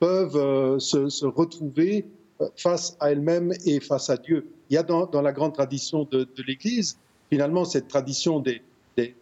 [0.00, 2.06] peuvent euh, se, retrouver
[2.40, 4.48] euh, face à elles-mêmes et face à Dieu.
[4.68, 6.98] Il y a dans, la grande tradition de, l'Église,
[7.30, 8.62] finalement, cette tradition des,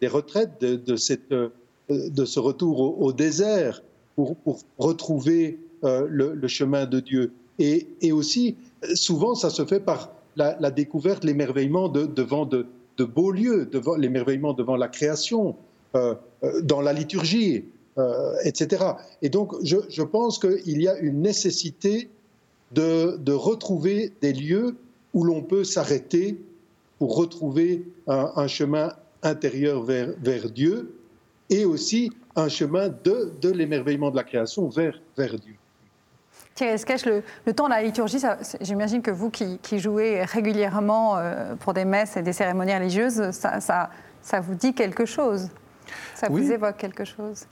[0.07, 3.83] retraites, de, ce retour au, désert
[4.15, 4.35] pour,
[4.77, 7.31] retrouver le, chemin de Dieu.
[7.57, 8.57] Et, aussi,
[8.93, 12.67] souvent, ça se fait par la, découverte, l'émerveillement devant de,
[12.99, 15.55] beaux lieux, l'émerveillement devant la création,
[15.95, 17.65] dans la liturgie.
[17.99, 18.85] Euh, etc.
[19.21, 22.09] Et donc, je, pense qu'il y a une nécessité
[22.71, 24.77] de, retrouver des lieux
[25.13, 26.39] où l'on peut s'arrêter
[26.97, 30.95] pour retrouver un, chemin intérieur vers, vers, Dieu
[31.49, 35.55] et aussi un chemin de, de l'émerveillement de la création vers, vers Dieu.
[36.55, 38.19] Thierry Esquèche, le, le, temps de la liturgie,
[38.61, 43.59] j'imagine que vous qui, jouez régulièrement euh, pour des messes et des cérémonies religieuses, ça,
[43.59, 43.89] ça,
[44.21, 45.49] ça vous dit quelque chose?
[46.15, 47.45] Ça vous évoque quelque chose?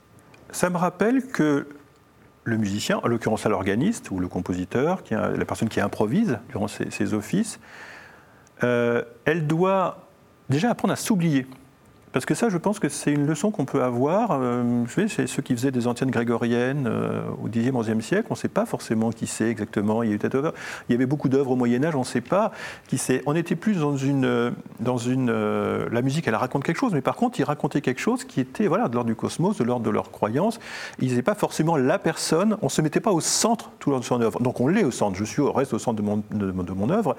[0.50, 1.66] Ça me rappelle que
[2.44, 7.60] le musicien, en l'occurrence l'organiste ou le compositeur, la personne qui improvise durant ses, offices,
[8.64, 10.08] euh, elle doit
[10.48, 11.46] déjà apprendre à s'oublier.
[12.12, 14.30] Parce que ça, je pense que c'est une leçon qu'on peut avoir.
[14.32, 18.26] Euh, je sais, c'est ceux qui faisaient des antennes grégoriennes euh, au Xe, XIe siècle.
[18.30, 20.02] On ne sait pas forcément qui c'est exactement.
[20.02, 21.96] Il y, avait beaucoup d'œuvres au Moyen Âge.
[21.96, 22.52] On ne sait pas
[22.86, 23.22] qui c'est.
[23.26, 26.26] On était plus dans une, dans une, euh, la musique.
[26.28, 28.94] Elle raconte quelque chose, mais par contre, ils racontaient quelque chose qui était voilà de
[28.94, 30.58] l'ordre du cosmos, de l'ordre de leur croyance.
[31.00, 32.56] Ils n'étaient pas forcément la personne.
[32.62, 34.40] On ne se mettait pas au centre tout de son œuvre.
[34.40, 35.16] Donc on l'est au centre.
[35.16, 37.16] Je suis au reste au centre de mon, œuvre.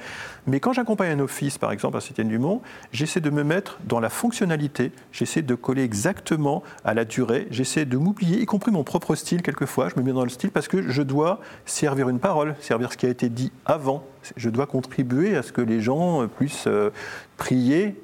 [0.48, 2.62] Mais quand j'accompagne un office, par exemple à Saint-Étienne-du-Mont,
[2.92, 4.79] j'essaie de me mettre dans la fonctionnalité
[5.12, 7.48] J'essaie de coller exactement à la durée.
[7.52, 9.90] J'essaie de m'oublier, y compris mon propre style quelquefois.
[9.90, 12.98] Je me mets dans le style parce que je dois servir une parole, servir ce
[12.98, 14.04] qui a été dit avant.
[14.36, 16.92] Je dois contribuer à ce que les gens puissent euh,
[17.38, 18.02] prier.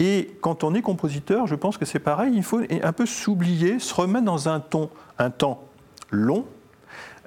[0.00, 2.32] Et quand on est compositeur, je pense que c'est pareil.
[2.34, 5.62] Il faut un peu s'oublier, se remettre dans un ton, un temps
[6.10, 6.44] long,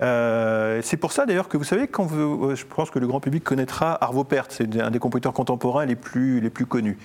[0.02, 3.44] euh, c'est pour ça d'ailleurs que vous savez, euh, je pense que le grand public
[3.44, 6.98] connaîtra Arvo Pärt, c'est un des compositeurs contemporains les plus, les plus connus.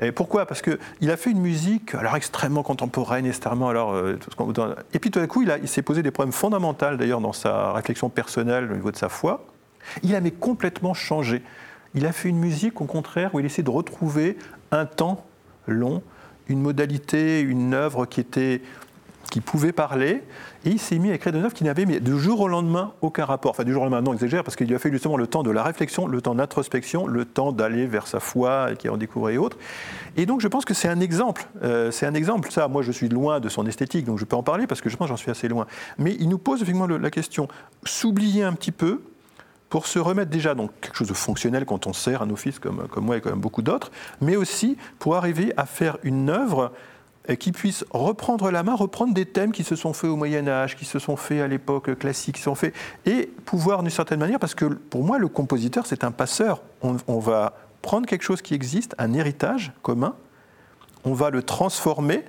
[0.00, 0.46] Et pourquoi?
[0.46, 4.18] Parce qu'il a fait une musique alors extrêmement contemporaine, extrêmement alors euh,
[4.92, 7.72] et puis tout d'un coup il, il s'est posé des problèmes fondamentaux d'ailleurs dans sa
[7.72, 9.46] réflexion personnelle au niveau de sa foi.
[10.02, 11.42] Il avait complètement changé.
[11.94, 14.36] Il a fait une musique au contraire où il essaie de retrouver
[14.72, 15.24] un temps
[15.66, 16.02] long,
[16.48, 18.62] une modalité, une œuvre qui était
[19.30, 20.22] qui pouvait parler,
[20.64, 23.24] et il s'est mis à écrire des œuvres qui n'avaient du jour au lendemain aucun
[23.24, 23.52] rapport.
[23.52, 25.42] Enfin, du jour au lendemain, non, exagère, parce qu'il lui a fait justement le temps
[25.42, 28.96] de la réflexion, le temps d'introspection, le temps d'aller vers sa foi, et qui en
[28.96, 29.58] découvrait et autres.
[30.16, 31.46] Et donc, je pense que c'est un exemple.
[31.62, 32.50] Euh, c'est un exemple.
[32.50, 34.88] Ça, moi, je suis loin de son esthétique, donc je peux en parler parce que
[34.88, 35.66] je pense que j'en suis assez loin.
[35.98, 37.48] Mais il nous pose effectivement la question
[37.84, 39.00] s'oublier un petit peu,
[39.74, 42.86] pour se remettre déjà dans quelque chose de fonctionnel quand on sert un office comme,
[42.86, 46.70] comme moi et comme beaucoup d'autres, mais aussi pour arriver à faire une œuvre
[47.38, 50.76] qui puisse reprendre la main, reprendre des thèmes qui se sont faits au Moyen Âge,
[50.76, 52.74] qui se sont faits à l'époque classique, qui sont faits,
[53.06, 57.18] et pouvoir d'une certaine manière, parce que pour moi le compositeur c'est un passeur, on,
[57.18, 60.14] va prendre quelque chose qui existe, un héritage commun,
[61.04, 62.24] on va le transformer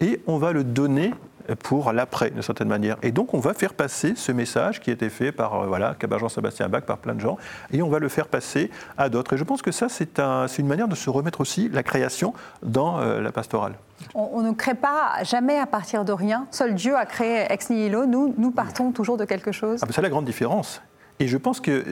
[0.00, 1.14] et on va le donner
[1.56, 2.96] pour l'après, d'une certaine manière.
[3.02, 5.96] Et donc, on va faire passer ce message qui a été fait par euh, voilà,
[6.18, 7.36] Jean-Sébastien Bach, par plein de gens,
[7.72, 9.34] et on va le faire passer à d'autres.
[9.34, 12.34] Et je pense que ça, c'est un, une manière de se remettre aussi la création
[12.62, 13.74] dans euh, la pastorale.
[14.14, 16.46] On, ne crée pas jamais à partir de rien.
[16.50, 18.06] Seul Dieu a créé ex nihilo.
[18.06, 19.80] Nous, nous partons toujours de quelque chose.
[19.82, 20.80] Ah, c'est la grande différence.
[21.20, 21.84] Et je pense que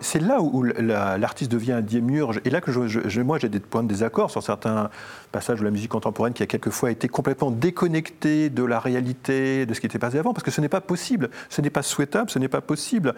[0.00, 2.40] c'est là où l'artiste devient un diémurge.
[2.44, 4.90] Et là que je, moi, j'ai des points de désaccord sur certains
[5.30, 9.74] passages de la musique contemporaine qui a quelquefois été complètement déconnecté de la réalité, de
[9.74, 12.30] ce qui était passé avant, parce que ce n'est pas possible, ce n'est pas souhaitable,
[12.30, 13.14] ce n'est pas possible.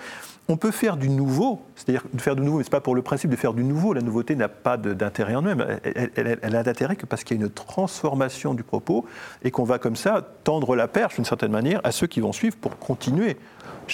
[0.48, 3.02] On peut faire du nouveau, c'est-à-dire faire du nouveau, mais ce n'est pas pour le
[3.02, 3.94] principe de faire du nouveau.
[3.94, 5.78] La nouveauté n'a pas d'intérêt en elle-même.
[5.84, 9.06] Elle, elle, a d'intérêt que parce qu'il y a une transformation du propos
[9.42, 12.32] et qu'on va comme ça tendre la perche, d'une certaine manière, à ceux qui vont
[12.32, 13.38] suivre pour continuer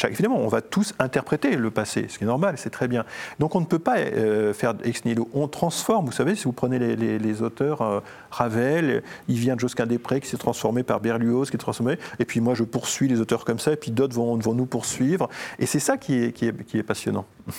[0.08, 3.04] évidemment, on va tous interpréter le passé, ce qui est normal, c'est très bien.
[3.38, 5.28] Donc on ne peut pas euh, faire ex nihilo.
[5.34, 6.06] On transforme.
[6.06, 10.28] Vous savez, si vous prenez les, auteurs, euh, Ravel, il vient de Josquin Després qui
[10.28, 11.98] s'est transformé par Berlioz, qui est transformé.
[12.18, 14.66] Et puis moi, je poursuis les auteurs comme ça, et puis d'autres vont, vont, nous
[14.66, 15.28] poursuivre.
[15.58, 17.26] Et c'est ça qui est, qui est, qui est passionnant.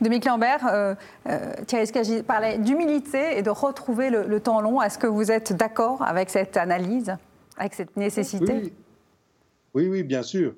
[0.00, 0.94] Dominique Lambert, euh,
[1.28, 4.80] euh, Thierry Scagi parlait d'humilité et de retrouver le, temps long.
[4.80, 7.14] Est-ce que vous êtes d'accord avec cette analyse,
[7.58, 8.72] avec cette nécessité?
[9.74, 9.88] Oui.
[9.88, 10.54] oui, bien sûr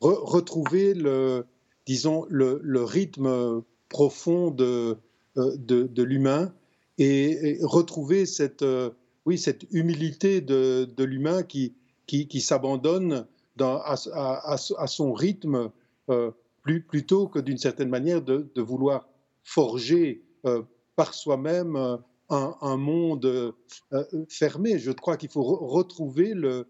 [0.00, 1.44] retrouver le,
[1.86, 4.96] disons, le, rythme profond de,
[5.36, 6.52] euh, de, l'humain
[6.98, 8.90] et, retrouver cette, euh,
[9.70, 11.74] humilité de, de l'humain qui,
[12.06, 13.26] qui, qui s'abandonne
[13.58, 13.96] à,
[14.86, 15.70] son rythme
[16.08, 16.30] euh,
[16.88, 19.08] plutôt que d'une certaine manière de, de vouloir
[19.44, 20.22] forger
[20.96, 21.98] par soi-même
[22.30, 23.54] un, monde
[24.28, 24.78] fermé.
[24.78, 26.66] Je crois qu'il faut retrouver le,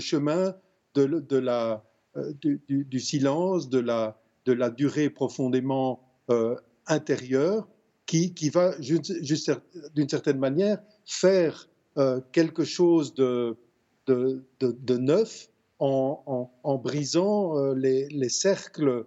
[0.00, 0.54] chemin
[0.94, 1.84] de, de, la,
[2.16, 6.00] euh, du, silence, de la, de la durée profondément
[6.30, 6.54] euh,
[6.86, 7.68] intérieure,
[8.06, 13.56] qui, qui va d'une certaine manière faire euh, quelque chose de,
[14.06, 15.48] de, de, neuf
[15.78, 19.04] en, en, brisant les, les, cercles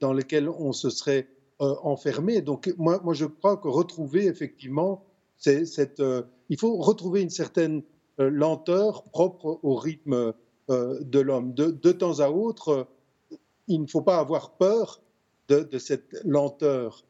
[0.00, 1.28] dans lesquels on se serait
[1.58, 2.40] enfermé.
[2.40, 5.04] Donc moi, moi, je crois que retrouver effectivement
[5.36, 6.02] cette,
[6.48, 7.82] il faut retrouver une certaine
[8.18, 10.32] lenteur propre au rythme
[10.68, 11.54] de l'homme.
[11.54, 12.86] De, temps à autre,
[13.68, 15.00] il ne faut pas avoir peur
[15.48, 17.04] de, cette lenteur,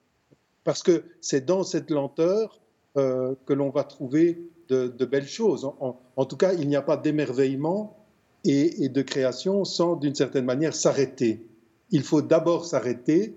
[0.64, 2.61] parce que c'est dans cette lenteur
[2.96, 5.64] euh, que l'on va trouver de, belles choses.
[5.64, 7.96] En, tout cas, il n'y a pas d'émerveillement
[8.44, 11.46] et, de création sans, d'une certaine manière, s'arrêter.
[11.90, 13.34] Il faut d'abord s'arrêter,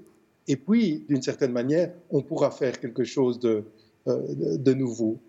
[0.48, 3.64] et puis, d'une certaine manière, on pourra faire quelque chose de
[4.08, 5.20] euh, nouveau.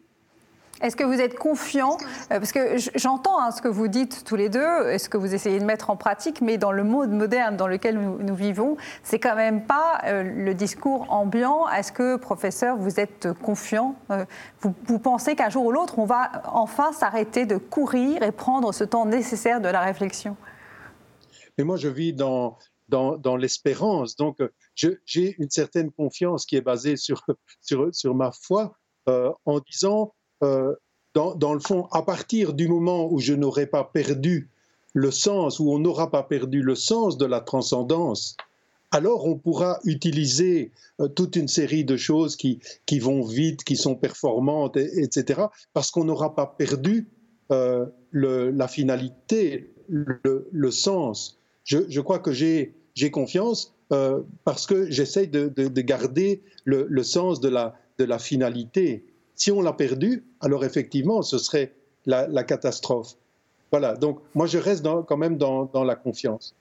[0.82, 1.96] Est-ce que vous êtes confiant
[2.32, 5.16] euh, Parce que j'entends hein, ce que vous dites tous les deux, et ce que
[5.16, 8.76] vous essayez de mettre en pratique, mais dans le monde moderne dans lequel nous, vivons,
[9.04, 11.68] c'est quand même pas euh, le discours ambiant.
[11.68, 14.24] Est-ce que, professeur, vous êtes confiant euh,
[14.60, 18.82] vous, pensez qu'un jour ou l'autre, on va enfin s'arrêter de courir et prendre ce
[18.82, 20.36] temps nécessaire de la réflexion?
[21.58, 22.58] Mais moi, je vis dans,
[22.88, 24.16] dans, l'espérance.
[24.16, 24.38] Donc,
[24.74, 27.24] j'ai une certaine confiance qui est basée sur,
[27.60, 28.74] sur, sur ma foi
[29.06, 30.74] en disant euh,
[31.14, 34.48] dans, le fond, à partir du moment où je n'aurai pas perdu
[34.94, 38.36] le sens, où on n'aura pas perdu le sens de la transcendance,
[38.92, 42.60] alors on pourra utiliser euh, toute une série de choses qui,
[42.98, 45.42] vont vite, qui sont performantes, etc.,
[45.74, 47.08] parce qu'on n'aura pas perdu
[47.50, 51.38] euh, la finalité, le, sens.
[51.64, 53.74] Je, crois que j'ai confiance
[54.44, 59.04] parce que j'essaie de, de, de, garder le, sens de la finalité.
[59.42, 61.72] Si on l'a perdu, alors effectivement, ce serait
[62.06, 63.14] la, la catastrophe.
[63.72, 66.54] Voilà, donc moi je reste dans, quand même dans, dans la confiance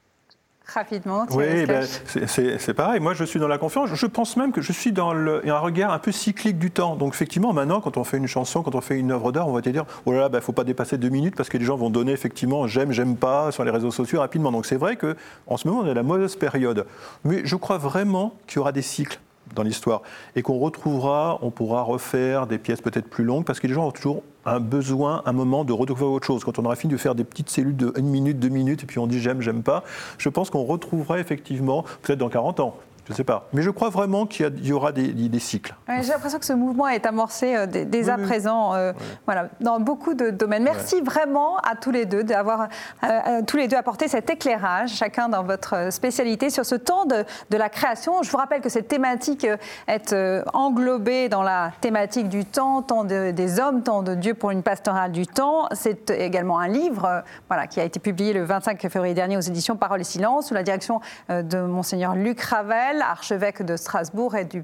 [0.66, 3.02] rapidement Oui, ben, c'est pareil.
[3.02, 3.90] Moi, je suis dans la confiance.
[3.94, 6.96] Je pense même que je suis dans le, un regard un peu cyclique du temps.
[6.96, 9.54] Donc, effectivement, maintenant, quand on fait une chanson, quand on fait une œuvre d'art, on
[9.54, 11.50] va te dire oh là là, il ben, ne faut pas dépasser deux minutes parce
[11.50, 14.52] que les gens vont donner effectivement j'aime, j'aime pas sur les réseaux sociaux rapidement.
[14.52, 16.86] Donc, c'est vrai qu'en ce moment, on est à la mauvaise période.
[17.26, 19.20] Mais je crois vraiment qu'il y aura des cycles
[19.56, 20.02] dans l'histoire
[20.36, 23.88] et qu'on retrouvera, on pourra refaire des pièces peut-être plus longues parce que les gens
[23.88, 26.44] ont toujours un besoin, un moment de retrouver autre chose.
[26.44, 28.86] Quand on aura fini de faire des petites cellules de une minute, deux minutes et
[28.86, 29.84] puis on dit j'aime, j'aime pas,
[30.18, 33.48] je pense qu'on retrouvera effectivement, peut-être dans 40 ans, je ne sais pas.
[33.52, 35.76] Mais je crois vraiment qu'il y, aura des, des cycles.
[35.88, 38.94] J'ai l'impression que ce mouvement est amorcé euh, dès, à présent euh,
[39.26, 40.64] voilà, dans beaucoup de domaines.
[40.64, 42.68] Merci vraiment à tous les deux d'avoir
[43.04, 47.26] euh, tous les deux apporté cet éclairage, chacun dans votre spécialité, sur ce temps de,
[47.50, 48.22] de la création.
[48.22, 49.48] Je vous rappelle que cette thématique
[49.88, 50.16] est
[50.54, 54.64] englobée dans la thématique du temps, temps de, des hommes, temps de Dieu pour une
[54.64, 55.68] pastorale du temps.
[55.72, 59.76] C'est également un livre voilà, qui a été publié le 25 février dernier aux éditions
[59.76, 64.64] Parole et Silence, sous la direction de Monseigneur Luc Ravel archevêque de Strasbourg, et du,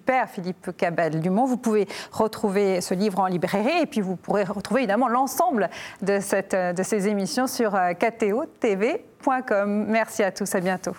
[0.00, 1.44] père Philippe Cabel Dumont.
[1.44, 5.68] Vous pouvez retrouver ce livre en librairie et puis vous pourrez retrouver évidemment l'ensemble
[6.00, 9.86] de, ces émissions sur euh, ktotv.com.
[9.88, 10.94] Merci à tous, à bientôt.